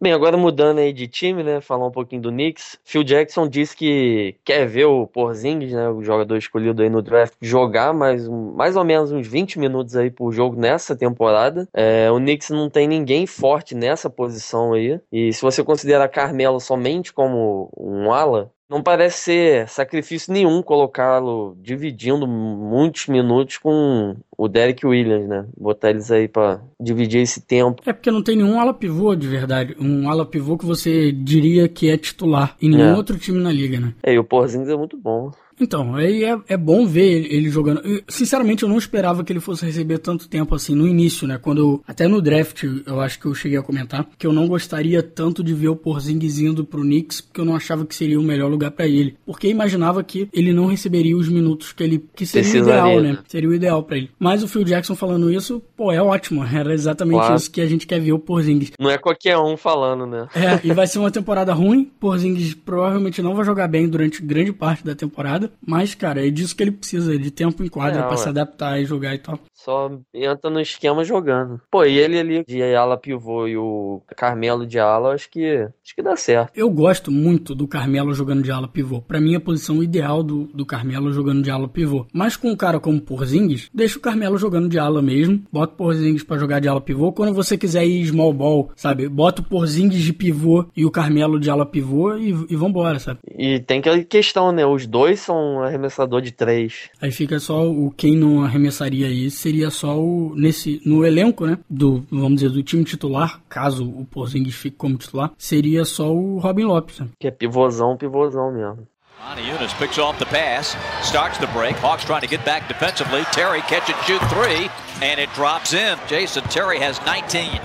Bem, 0.00 0.14
agora 0.14 0.38
mudando 0.38 0.78
aí 0.78 0.90
de 0.94 1.06
time, 1.06 1.42
né? 1.42 1.60
Falar 1.60 1.86
um 1.86 1.90
pouquinho 1.90 2.22
do 2.22 2.30
Knicks. 2.30 2.78
Phil 2.82 3.04
Jackson 3.04 3.46
disse 3.46 3.76
que 3.76 4.36
quer 4.42 4.66
ver 4.66 4.86
o 4.86 5.06
Porzingis, 5.06 5.72
né? 5.72 5.90
O 5.90 6.02
jogador 6.02 6.38
escolhido 6.38 6.80
aí 6.80 6.88
no 6.88 7.02
draft, 7.02 7.34
jogar 7.42 7.92
mais, 7.92 8.26
mais 8.26 8.76
ou 8.76 8.84
menos 8.86 9.12
uns 9.12 9.26
20 9.26 9.58
minutos 9.58 9.96
aí 9.96 10.10
por 10.10 10.32
jogo 10.32 10.58
nessa 10.58 10.96
temporada. 10.96 11.68
É, 11.74 12.10
o 12.10 12.16
Knicks 12.16 12.48
não 12.48 12.70
tem 12.70 12.88
ninguém 12.88 13.26
forte 13.26 13.74
nessa 13.74 14.08
posição 14.08 14.72
aí. 14.72 14.98
E 15.12 15.30
se 15.30 15.42
você 15.42 15.62
considerar 15.62 16.08
Carmelo 16.08 16.58
somente 16.58 17.12
como 17.12 17.70
um 17.76 18.10
ala, 18.10 18.50
não 18.70 18.80
parece 18.80 19.18
ser 19.18 19.68
sacrifício 19.68 20.32
nenhum 20.32 20.62
colocá-lo 20.62 21.56
dividindo 21.60 22.24
muitos 22.24 23.08
minutos 23.08 23.58
com 23.58 24.14
o 24.38 24.48
Derek 24.48 24.86
Williams, 24.86 25.28
né? 25.28 25.44
Botar 25.58 25.90
eles 25.90 26.08
aí 26.10 26.28
para 26.28 26.60
dividir 26.80 27.20
esse 27.20 27.40
tempo. 27.40 27.82
É 27.84 27.92
porque 27.92 28.12
não 28.12 28.22
tem 28.22 28.36
nenhum 28.36 28.60
ala 28.60 28.72
pivô 28.72 29.16
de 29.16 29.26
verdade. 29.26 29.76
Um 29.80 30.08
ala 30.08 30.24
pivô 30.24 30.56
que 30.56 30.64
você 30.64 31.10
diria 31.10 31.68
que 31.68 31.90
é 31.90 31.96
titular 31.96 32.56
em 32.62 32.70
nenhum 32.70 32.92
é. 32.92 32.96
outro 32.96 33.18
time 33.18 33.40
na 33.40 33.50
liga, 33.50 33.80
né? 33.80 33.92
É, 34.04 34.14
e 34.14 34.18
o 34.18 34.24
Porzingis 34.24 34.68
é 34.68 34.76
muito 34.76 34.96
bom. 34.96 35.32
Então, 35.60 35.94
aí 35.94 36.24
é, 36.24 36.38
é 36.48 36.56
bom 36.56 36.86
ver 36.86 37.26
ele, 37.30 37.50
jogando. 37.50 37.80
Eu, 37.84 38.02
sinceramente, 38.08 38.62
eu 38.62 38.68
não 38.68 38.78
esperava 38.78 39.22
que 39.22 39.32
ele 39.32 39.40
fosse 39.40 39.64
receber 39.64 39.98
tanto 39.98 40.28
tempo 40.28 40.54
assim 40.54 40.74
no 40.74 40.88
início, 40.88 41.26
né? 41.26 41.38
Quando 41.38 41.58
eu, 41.58 41.82
até 41.86 42.08
no 42.08 42.22
draft, 42.22 42.64
eu 42.64 43.00
acho 43.00 43.20
que 43.20 43.26
eu 43.26 43.34
cheguei 43.34 43.58
a 43.58 43.62
comentar 43.62 44.06
que 44.18 44.26
eu 44.26 44.32
não 44.32 44.48
gostaria 44.48 45.02
tanto 45.02 45.44
de 45.44 45.52
ver 45.54 45.68
o 45.68 45.76
Porzingis 45.76 46.38
indo 46.38 46.64
pro 46.64 46.82
Knicks, 46.82 47.20
porque 47.20 47.40
eu 47.40 47.44
não 47.44 47.54
achava 47.54 47.84
que 47.84 47.94
seria 47.94 48.18
o 48.18 48.22
melhor 48.22 48.50
lugar 48.50 48.70
para 48.70 48.86
ele. 48.86 49.16
Porque 49.26 49.48
imaginava 49.48 50.02
que 50.02 50.28
ele 50.32 50.52
não 50.52 50.66
receberia 50.66 51.16
os 51.16 51.28
minutos 51.28 51.72
que 51.72 51.82
ele 51.82 52.04
que 52.14 52.26
seria 52.26 52.52
o 52.52 52.64
ideal, 52.64 53.00
né? 53.00 53.18
Seria 53.28 53.48
o 53.48 53.54
ideal 53.54 53.82
para 53.82 53.98
ele. 53.98 54.10
Mas 54.18 54.42
o 54.42 54.48
Phil 54.48 54.64
Jackson 54.64 54.94
falando 54.94 55.30
isso, 55.30 55.62
pô, 55.76 55.92
é 55.92 56.02
ótimo. 56.02 56.44
Era 56.50 56.72
exatamente 56.72 57.18
claro. 57.18 57.34
isso 57.34 57.50
que 57.50 57.60
a 57.60 57.66
gente 57.66 57.86
quer 57.86 58.00
ver 58.00 58.12
o 58.12 58.18
Porzingis. 58.18 58.72
Não 58.78 58.90
é 58.90 58.98
qualquer 58.98 59.38
um 59.38 59.56
falando, 59.56 60.06
né? 60.06 60.28
É, 60.34 60.66
e 60.66 60.72
vai 60.72 60.86
ser 60.86 60.98
uma 60.98 61.10
temporada 61.10 61.52
ruim. 61.52 61.90
Porzingis 61.98 62.54
provavelmente 62.54 63.22
não 63.22 63.34
vai 63.34 63.44
jogar 63.44 63.68
bem 63.68 63.88
durante 63.88 64.22
grande 64.22 64.52
parte 64.52 64.84
da 64.84 64.94
temporada, 64.94 65.49
mas 65.66 65.94
cara, 65.94 66.26
é 66.26 66.30
disso 66.30 66.54
que 66.54 66.62
ele 66.62 66.72
precisa, 66.72 67.16
de 67.18 67.30
tempo 67.30 67.62
em 67.64 67.68
quadra 67.68 68.00
é, 68.00 68.06
para 68.06 68.16
se 68.16 68.28
adaptar 68.28 68.80
e 68.80 68.86
jogar 68.86 69.14
e 69.14 69.18
tal. 69.18 69.38
Só 69.64 69.90
entra 70.14 70.48
no 70.48 70.58
esquema 70.58 71.04
jogando. 71.04 71.60
Pô, 71.70 71.84
e 71.84 71.98
ele 71.98 72.18
ali 72.18 72.44
de 72.48 72.62
ala 72.62 72.96
pivô 72.96 73.46
e 73.46 73.58
o 73.58 74.00
Carmelo 74.16 74.66
de 74.66 74.78
ala, 74.78 75.12
acho 75.12 75.30
que 75.30 75.68
acho 75.84 75.94
que 75.94 76.02
dá 76.02 76.16
certo. 76.16 76.52
Eu 76.56 76.70
gosto 76.70 77.10
muito 77.10 77.54
do 77.54 77.68
Carmelo 77.68 78.14
jogando 78.14 78.42
de 78.42 78.50
ala 78.50 78.66
pivô. 78.66 79.02
Para 79.02 79.20
mim 79.20 79.34
a 79.34 79.40
posição 79.40 79.82
ideal 79.82 80.22
do, 80.22 80.44
do 80.54 80.64
Carmelo 80.64 81.12
jogando 81.12 81.42
de 81.42 81.50
ala 81.50 81.68
pivô. 81.68 82.06
Mas 82.10 82.36
com 82.36 82.48
um 82.48 82.56
cara 82.56 82.80
como 82.80 83.02
Porzingis, 83.02 83.68
deixa 83.72 83.98
o 83.98 84.00
Carmelo 84.00 84.38
jogando 84.38 84.66
de 84.66 84.78
ala 84.78 85.02
mesmo. 85.02 85.42
Bota 85.52 85.74
o 85.74 85.76
Porzingis 85.76 86.24
para 86.24 86.38
jogar 86.38 86.60
de 86.60 86.68
ala 86.68 86.80
pivô. 86.80 87.12
Quando 87.12 87.34
você 87.34 87.58
quiser 87.58 87.84
ir 87.84 88.06
small 88.06 88.32
ball, 88.32 88.70
sabe? 88.74 89.08
Bota 89.10 89.42
o 89.42 89.44
Porzingis 89.44 90.02
de 90.02 90.14
pivô 90.14 90.64
e 90.74 90.86
o 90.86 90.90
Carmelo 90.90 91.38
de 91.38 91.50
ala 91.50 91.66
pivô 91.66 92.16
e, 92.16 92.30
e 92.48 92.56
vambora, 92.56 92.98
sabe? 92.98 93.20
E 93.36 93.60
tem 93.60 93.80
aquela 93.80 94.02
questão, 94.04 94.52
né? 94.52 94.64
Os 94.64 94.86
dois 94.86 95.20
são 95.20 95.62
arremessador 95.62 96.22
de 96.22 96.32
três. 96.32 96.88
Aí 96.98 97.12
fica 97.12 97.38
só 97.38 97.68
o 97.68 97.90
quem 97.90 98.16
não 98.16 98.42
arremessaria 98.42 99.08
isso 99.08 99.49
seria 99.50 99.70
só 99.70 99.98
o 99.98 100.32
nesse 100.36 100.80
no 100.86 101.04
elenco, 101.04 101.44
né, 101.44 101.58
do 101.68 102.04
vamos 102.08 102.34
dizer 102.34 102.50
do 102.50 102.62
time 102.62 102.84
titular, 102.84 103.40
caso 103.48 103.84
o 103.84 104.04
Porzingis 104.04 104.54
fique 104.54 104.76
como 104.76 104.96
titular, 104.96 105.32
seria 105.36 105.84
só 105.84 106.12
o 106.12 106.38
Robin 106.38 106.64
Lopes. 106.64 107.00
Né? 107.00 107.08
Que 107.18 107.26
é 107.26 107.30
pivôzão, 107.32 107.96
pivôzão 107.96 108.52
mesmo. 108.52 108.86
Monty 109.28 109.42
Eunice 109.50 109.74
picks 109.74 109.98
off 109.98 110.18
the 110.18 110.24
pass, 110.26 110.76
starts 111.02 111.38
the 111.38 111.46
break. 111.48 111.76
Hawks 111.82 112.04
trying 112.04 112.22
to 112.22 112.28
get 112.28 112.42
back 112.44 112.66
defensively. 112.68 113.22
Terry 113.32 113.60
catch 113.62 113.90
and 113.90 113.98
shoot 114.06 114.22
three, 114.30 114.70
and 115.02 115.20
it 115.20 115.28
drops 115.34 115.74
in. 115.74 115.98
Jason 116.08 116.42
Terry 116.44 116.78
has 116.78 116.98
19. 117.00 117.60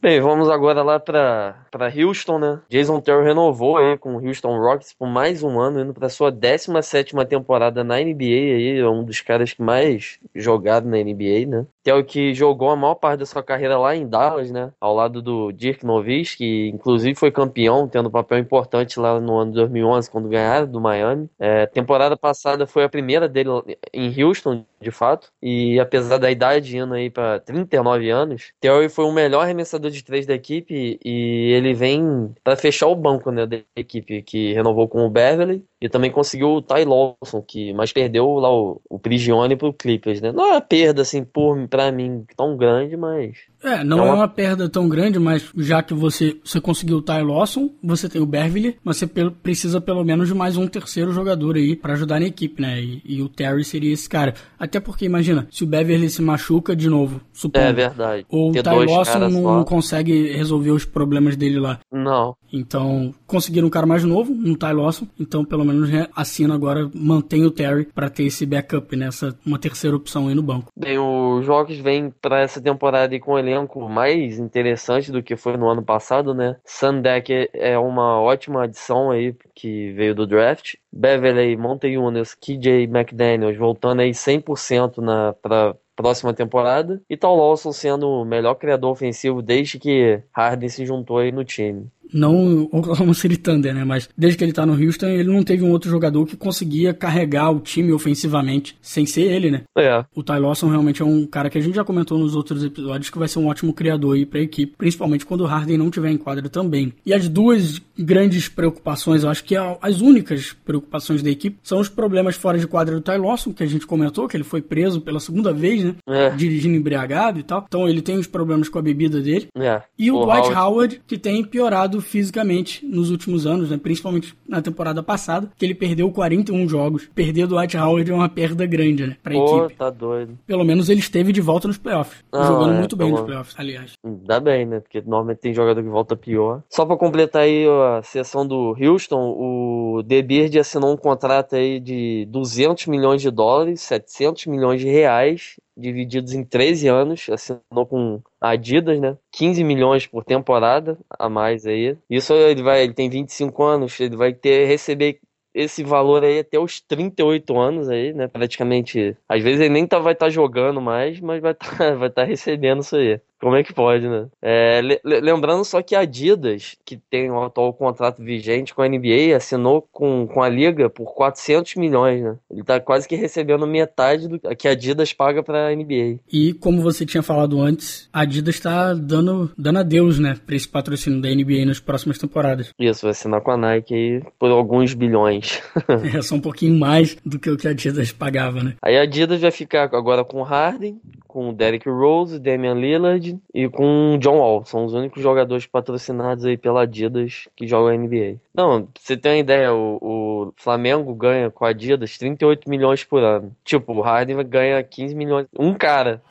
Bem, 0.00 0.20
vamos 0.20 0.48
agora 0.48 0.82
lá 0.82 0.98
para 0.98 1.54
para 1.72 1.90
Houston, 1.90 2.38
né? 2.38 2.60
Jason 2.68 3.00
Terry 3.00 3.24
renovou 3.24 3.78
aí 3.78 3.96
com 3.96 4.16
o 4.16 4.28
Houston 4.28 4.58
Rockets 4.58 4.92
por 4.92 5.08
mais 5.08 5.42
um 5.42 5.58
ano, 5.58 5.80
indo 5.80 5.94
para 5.94 6.10
sua 6.10 6.30
17 6.30 7.14
temporada 7.26 7.82
na 7.82 7.96
NBA 7.96 8.24
aí, 8.24 8.78
é 8.78 8.88
um 8.88 9.02
dos 9.02 9.22
caras 9.22 9.54
que 9.54 9.62
mais 9.62 10.18
jogaram 10.34 10.86
na 10.86 10.98
NBA, 10.98 11.46
né? 11.46 11.66
Que 11.82 11.90
é 11.90 11.94
o 11.94 12.04
que 12.04 12.34
jogou 12.34 12.70
a 12.70 12.76
maior 12.76 12.94
parte 12.94 13.20
da 13.20 13.26
sua 13.26 13.42
carreira 13.42 13.78
lá 13.78 13.96
em 13.96 14.06
Dallas, 14.06 14.50
né? 14.50 14.70
Ao 14.78 14.94
lado 14.94 15.22
do 15.22 15.50
Dirk 15.50 15.84
Nowitzki, 15.84 16.36
que 16.36 16.68
inclusive 16.68 17.14
foi 17.14 17.30
campeão, 17.30 17.88
tendo 17.88 18.08
um 18.08 18.12
papel 18.12 18.38
importante 18.38 18.98
lá 19.00 19.18
no 19.20 19.38
ano 19.38 19.52
de 19.52 19.56
2011, 19.58 20.10
quando 20.10 20.28
ganharam 20.28 20.66
do 20.66 20.80
Miami. 20.80 21.30
É, 21.38 21.66
temporada 21.66 22.16
passada 22.16 22.66
foi 22.66 22.84
a 22.84 22.88
primeira 22.88 23.28
dele 23.28 23.50
em 23.94 24.22
Houston, 24.22 24.64
de 24.80 24.90
fato. 24.90 25.28
E 25.40 25.78
apesar 25.78 26.18
da 26.18 26.30
idade 26.30 26.76
indo 26.76 26.92
aí 26.94 27.08
para 27.08 27.38
39 27.40 28.10
anos, 28.10 28.52
Terry 28.60 28.88
foi 28.88 29.04
o 29.04 29.12
melhor 29.12 29.42
arremessador 29.42 29.90
de 29.90 30.02
três 30.02 30.26
da 30.26 30.34
equipe 30.34 30.98
e 31.02 31.52
ele 31.52 31.61
vem 31.74 32.34
para 32.42 32.56
fechar 32.56 32.88
o 32.88 32.96
banco 32.96 33.30
né, 33.30 33.46
da 33.46 33.58
equipe, 33.76 34.22
que 34.22 34.52
renovou 34.52 34.88
com 34.88 35.06
o 35.06 35.10
Beverly 35.10 35.64
e 35.82 35.88
também 35.88 36.10
conseguiu 36.10 36.54
o 36.54 36.62
Ty 36.62 36.84
Lawson, 36.84 37.42
que 37.42 37.72
mas 37.72 37.92
perdeu 37.92 38.34
lá 38.34 38.54
o, 38.54 38.80
o 38.88 38.98
Prigione 38.98 39.56
pro 39.56 39.72
Clippers, 39.72 40.20
né? 40.20 40.30
Não 40.30 40.46
é 40.46 40.50
uma 40.52 40.60
perda, 40.60 41.02
assim, 41.02 41.24
por, 41.24 41.66
pra 41.66 41.90
mim, 41.90 42.24
tão 42.36 42.56
grande, 42.56 42.96
mas... 42.96 43.36
É, 43.62 43.82
não 43.82 43.98
é 43.98 44.02
uma... 44.02 44.10
é 44.10 44.16
uma... 44.16 44.28
perda 44.28 44.68
tão 44.68 44.88
grande, 44.88 45.18
mas 45.18 45.50
já 45.56 45.82
que 45.82 45.92
você, 45.92 46.36
você 46.44 46.60
conseguiu 46.60 46.98
o 46.98 47.02
Ty 47.02 47.22
Lawson, 47.22 47.70
você 47.82 48.08
tem 48.08 48.22
o 48.22 48.26
Beverly, 48.26 48.76
mas 48.84 48.96
você 48.96 49.06
precisa 49.06 49.80
pelo 49.80 50.04
menos 50.04 50.28
de 50.28 50.34
mais 50.34 50.56
um 50.56 50.68
terceiro 50.68 51.12
jogador 51.12 51.56
aí 51.56 51.74
para 51.74 51.94
ajudar 51.94 52.20
na 52.20 52.26
equipe, 52.26 52.62
né? 52.62 52.80
E, 52.80 53.02
e, 53.04 53.22
o 53.22 53.28
Terry 53.28 53.64
seria 53.64 53.92
esse 53.92 54.08
cara. 54.08 54.34
Até 54.58 54.78
porque, 54.78 55.04
imagina, 55.04 55.48
se 55.50 55.64
o 55.64 55.66
Beverly 55.66 56.08
se 56.08 56.22
machuca 56.22 56.76
de 56.76 56.88
novo, 56.88 57.20
supondo... 57.32 57.66
É 57.66 57.72
verdade. 57.72 58.26
Ou 58.28 58.50
o 58.50 58.52
Ty 58.52 58.86
Lawson 58.88 59.18
não 59.18 59.42
só. 59.42 59.64
consegue 59.64 60.32
resolver 60.32 60.70
os 60.70 60.84
problemas 60.84 61.36
dele 61.36 61.58
lá. 61.58 61.80
Não. 61.90 62.36
Então, 62.52 63.14
conseguiram 63.32 63.66
um 63.66 63.70
cara 63.70 63.86
mais 63.86 64.04
novo, 64.04 64.30
um 64.30 64.54
Ty 64.54 64.74
Lawson, 64.74 65.06
então 65.18 65.42
pelo 65.42 65.64
menos 65.64 65.88
assina 66.14 66.54
agora, 66.54 66.90
mantém 66.94 67.46
o 67.46 67.50
Terry 67.50 67.86
para 67.86 68.10
ter 68.10 68.24
esse 68.24 68.44
backup 68.44 68.94
nessa 68.94 69.34
uma 69.46 69.58
terceira 69.58 69.96
opção 69.96 70.28
aí 70.28 70.34
no 70.34 70.42
banco. 70.42 70.70
Bem, 70.76 70.98
o 70.98 71.40
Jogos 71.42 71.78
vem 71.78 72.10
para 72.20 72.40
essa 72.40 72.60
temporada 72.60 73.18
com 73.18 73.32
um 73.32 73.38
elenco 73.38 73.88
mais 73.88 74.38
interessante 74.38 75.10
do 75.10 75.22
que 75.22 75.34
foi 75.34 75.56
no 75.56 75.68
ano 75.68 75.82
passado, 75.82 76.34
né? 76.34 76.56
Sandek 76.62 77.48
é 77.54 77.78
uma 77.78 78.20
ótima 78.20 78.64
adição 78.64 79.10
aí 79.10 79.34
que 79.54 79.92
veio 79.92 80.14
do 80.14 80.26
draft. 80.26 80.74
Beverly, 80.92 81.56
Montejunas, 81.56 82.34
KJ 82.34 82.84
McDaniels 82.84 83.56
voltando 83.56 84.00
aí 84.00 84.10
100% 84.10 84.98
na 84.98 85.32
para 85.32 85.74
próxima 85.96 86.34
temporada. 86.34 87.00
E 87.08 87.16
Tal 87.16 87.36
Lawson 87.36 87.72
sendo 87.72 88.08
o 88.08 88.24
melhor 88.24 88.56
criador 88.56 88.90
ofensivo 88.90 89.40
desde 89.40 89.78
que 89.78 90.20
Harden 90.32 90.68
se 90.68 90.84
juntou 90.84 91.18
aí 91.18 91.32
no 91.32 91.44
time 91.44 91.90
não 92.12 92.64
o 92.64 92.68
Oklahoma 92.72 93.14
City 93.14 93.36
Thunder, 93.36 93.74
né? 93.74 93.84
Mas 93.84 94.08
desde 94.16 94.38
que 94.38 94.44
ele 94.44 94.52
tá 94.52 94.66
no 94.66 94.74
Houston, 94.74 95.06
ele 95.06 95.32
não 95.32 95.42
teve 95.42 95.64
um 95.64 95.70
outro 95.70 95.90
jogador 95.90 96.26
que 96.26 96.36
conseguia 96.36 96.92
carregar 96.92 97.50
o 97.50 97.60
time 97.60 97.92
ofensivamente, 97.92 98.76
sem 98.80 99.06
ser 99.06 99.22
ele, 99.22 99.50
né? 99.50 99.62
É. 99.76 100.04
O 100.14 100.22
Ty 100.22 100.38
Lawson 100.38 100.68
realmente 100.68 101.02
é 101.02 101.04
um 101.04 101.26
cara 101.26 101.48
que 101.50 101.58
a 101.58 101.60
gente 101.60 101.74
já 101.74 101.84
comentou 101.84 102.18
nos 102.18 102.34
outros 102.34 102.64
episódios 102.64 103.10
que 103.10 103.18
vai 103.18 103.28
ser 103.28 103.38
um 103.38 103.46
ótimo 103.46 103.72
criador 103.72 104.14
aí 104.14 104.26
pra 104.26 104.40
equipe, 104.40 104.74
principalmente 104.76 105.26
quando 105.26 105.42
o 105.42 105.46
Harden 105.46 105.78
não 105.78 105.90
tiver 105.90 106.10
em 106.10 106.18
quadra 106.18 106.48
também. 106.48 106.92
E 107.04 107.12
as 107.14 107.28
duas 107.28 107.80
grandes 107.98 108.48
preocupações, 108.48 109.22
eu 109.22 109.30
acho 109.30 109.44
que 109.44 109.54
as 109.56 110.00
únicas 110.00 110.54
preocupações 110.64 111.22
da 111.22 111.30
equipe 111.30 111.58
são 111.62 111.80
os 111.80 111.88
problemas 111.88 112.36
fora 112.36 112.58
de 112.58 112.66
quadra 112.66 112.94
do 112.94 113.00
Ty 113.00 113.18
Lawson, 113.18 113.52
que 113.52 113.62
a 113.62 113.66
gente 113.66 113.86
comentou, 113.86 114.28
que 114.28 114.36
ele 114.36 114.44
foi 114.44 114.60
preso 114.60 115.00
pela 115.00 115.20
segunda 115.20 115.52
vez, 115.52 115.84
né? 115.84 115.94
É. 116.08 116.30
Dirigindo 116.30 116.76
embriagado 116.76 117.38
e 117.38 117.42
tal. 117.42 117.64
Então 117.66 117.88
ele 117.88 118.02
tem 118.02 118.18
os 118.18 118.26
problemas 118.26 118.68
com 118.68 118.78
a 118.78 118.82
bebida 118.82 119.20
dele. 119.20 119.48
É. 119.56 119.82
E 119.98 120.10
o, 120.10 120.16
o 120.16 120.24
Dwight 120.26 120.48
Howard... 120.48 120.72
Howard, 120.72 121.02
que 121.06 121.18
tem 121.18 121.44
piorado 121.44 122.00
fisicamente 122.02 122.84
nos 122.84 123.10
últimos 123.10 123.46
anos, 123.46 123.70
né? 123.70 123.78
principalmente 123.82 124.34
na 124.48 124.60
temporada 124.60 125.02
passada, 125.02 125.50
que 125.56 125.64
ele 125.64 125.74
perdeu 125.74 126.10
41 126.10 126.68
jogos. 126.68 127.08
Perder 127.14 127.46
do 127.46 127.54
Dwight 127.54 127.76
Howard 127.76 128.10
é 128.10 128.14
uma 128.14 128.28
perda 128.28 128.66
grande, 128.66 129.06
né? 129.06 129.16
Pra 129.22 129.34
Pô, 129.34 129.64
equipe. 129.64 129.78
tá 129.78 129.90
doido. 129.90 130.38
Pelo 130.46 130.64
menos 130.64 130.88
ele 130.88 131.00
esteve 131.00 131.32
de 131.32 131.40
volta 131.40 131.68
nos 131.68 131.78
playoffs. 131.78 132.22
Ah, 132.32 132.44
jogando 132.44 132.74
é, 132.74 132.78
muito 132.78 132.96
bem 132.96 133.10
nos 133.10 133.20
playoffs, 133.22 133.54
aliás. 133.58 133.92
Dá 134.04 134.40
bem, 134.40 134.66
né? 134.66 134.80
Porque 134.80 135.00
normalmente 135.00 135.38
tem 135.38 135.54
jogador 135.54 135.82
que 135.82 135.88
volta 135.88 136.16
pior. 136.16 136.62
Só 136.68 136.84
pra 136.84 136.96
completar 136.96 137.42
aí 137.42 137.66
a 137.66 138.02
sessão 138.02 138.46
do 138.46 138.76
Houston, 138.80 139.34
o 139.36 140.02
De 140.02 140.22
Beard 140.22 140.56
assinou 140.58 140.92
um 140.92 140.96
contrato 140.96 141.56
aí 141.56 141.78
de 141.80 142.26
200 142.30 142.86
milhões 142.86 143.20
de 143.20 143.30
dólares, 143.30 143.80
700 143.82 144.46
milhões 144.46 144.80
de 144.80 144.88
reais 144.88 145.56
divididos 145.76 146.32
em 146.32 146.44
13 146.44 146.88
anos, 146.88 147.28
assinou 147.30 147.86
com 147.86 148.20
Adidas, 148.40 149.00
né? 149.00 149.16
15 149.32 149.64
milhões 149.64 150.06
por 150.06 150.24
temporada 150.24 150.98
a 151.10 151.28
mais 151.28 151.66
aí. 151.66 151.96
Isso 152.08 152.32
ele 152.34 152.62
vai, 152.62 152.82
ele 152.82 152.94
tem 152.94 153.08
25 153.08 153.62
anos, 153.62 153.98
ele 154.00 154.16
vai 154.16 154.32
ter 154.32 154.66
receber 154.66 155.20
esse 155.54 155.84
valor 155.84 156.24
aí 156.24 156.38
até 156.38 156.58
os 156.58 156.80
38 156.80 157.58
anos 157.58 157.88
aí, 157.88 158.12
né? 158.12 158.26
Praticamente. 158.28 159.16
Às 159.28 159.42
vezes 159.42 159.60
ele 159.60 159.74
nem 159.74 159.86
tá, 159.86 159.98
vai 159.98 160.14
estar 160.14 160.26
tá 160.26 160.30
jogando 160.30 160.80
mais, 160.80 161.20
mas 161.20 161.40
vai 161.40 161.52
estar 161.52 161.76
tá, 161.76 161.94
vai 161.94 162.10
tá 162.10 162.24
recebendo 162.24 162.80
isso 162.80 162.96
aí. 162.96 163.20
Como 163.42 163.56
é 163.56 163.64
que 163.64 163.72
pode, 163.72 164.08
né? 164.08 164.28
É, 164.40 164.80
lembrando 165.04 165.64
só 165.64 165.82
que 165.82 165.96
a 165.96 166.00
Adidas, 166.00 166.76
que 166.84 166.96
tem 166.96 167.28
o 167.28 167.42
atual 167.42 167.74
contrato 167.74 168.22
vigente 168.22 168.72
com 168.72 168.82
a 168.82 168.88
NBA, 168.88 169.36
assinou 169.36 169.82
com, 169.90 170.28
com 170.28 170.40
a 170.40 170.48
Liga 170.48 170.88
por 170.88 171.12
400 171.12 171.74
milhões, 171.74 172.22
né? 172.22 172.36
Ele 172.48 172.62
tá 172.62 172.78
quase 172.78 173.08
que 173.08 173.16
recebendo 173.16 173.66
metade 173.66 174.28
do 174.28 174.38
que 174.38 174.68
a 174.68 174.70
Adidas 174.70 175.12
paga 175.12 175.42
pra 175.42 175.74
NBA. 175.74 176.20
E 176.32 176.52
como 176.54 176.80
você 176.80 177.04
tinha 177.04 177.22
falado 177.22 177.60
antes, 177.60 178.08
a 178.12 178.20
Adidas 178.20 178.60
tá 178.60 178.94
dando, 178.94 179.50
dando 179.58 179.80
adeus, 179.80 180.20
né? 180.20 180.38
Pra 180.46 180.54
esse 180.54 180.68
patrocínio 180.68 181.20
da 181.20 181.28
NBA 181.28 181.66
nas 181.66 181.80
próximas 181.80 182.18
temporadas. 182.18 182.70
Isso, 182.78 183.02
vai 183.02 183.10
assinar 183.10 183.40
com 183.40 183.50
a 183.50 183.56
Nike 183.56 183.92
aí 183.92 184.22
por 184.38 184.52
alguns 184.52 184.94
bilhões. 184.94 185.60
é, 186.16 186.22
só 186.22 186.36
um 186.36 186.40
pouquinho 186.40 186.78
mais 186.78 187.16
do 187.26 187.40
que 187.40 187.50
o 187.50 187.56
que 187.56 187.66
a 187.66 187.72
Adidas 187.72 188.12
pagava, 188.12 188.62
né? 188.62 188.74
Aí 188.80 188.96
a 188.96 189.02
Adidas 189.02 189.40
vai 189.40 189.50
ficar 189.50 189.92
agora 189.92 190.24
com 190.24 190.38
o 190.38 190.44
Harden, 190.44 191.00
com 191.26 191.48
o 191.48 191.52
Derrick 191.52 191.88
Rose, 191.88 192.38
Damian 192.38 192.74
Lillard 192.74 193.31
e 193.54 193.68
com 193.68 194.14
o 194.14 194.18
John 194.18 194.38
Wall. 194.38 194.64
São 194.64 194.84
os 194.84 194.94
únicos 194.94 195.22
jogadores 195.22 195.66
patrocinados 195.66 196.44
aí 196.44 196.56
pela 196.56 196.82
Adidas 196.82 197.48
que 197.56 197.66
jogam 197.66 197.88
a 197.88 197.96
NBA. 197.96 198.36
Não, 198.54 198.82
pra 198.82 199.00
você 199.00 199.16
ter 199.16 199.28
uma 199.30 199.36
ideia, 199.36 199.72
o, 199.72 199.98
o, 200.00 200.54
Flamengo 200.56 201.14
ganha 201.14 201.50
com 201.50 201.64
a 201.64 201.68
Adidas 201.68 202.18
38 202.18 202.68
milhões 202.68 203.04
por 203.04 203.22
ano. 203.22 203.54
Tipo, 203.64 203.92
o 203.92 204.00
Harden 204.00 204.42
ganha 204.44 204.82
15 204.82 205.14
milhões. 205.14 205.46
Um 205.58 205.74
cara. 205.74 206.22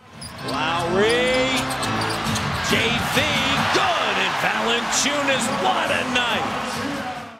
Lowry, 0.49 1.05
JV, 2.69 3.21
good, 3.73 4.17
and 4.19 4.35
Valanciunas, 4.41 5.47
what 5.63 5.91
a 5.93 6.03
night! 6.13 6.61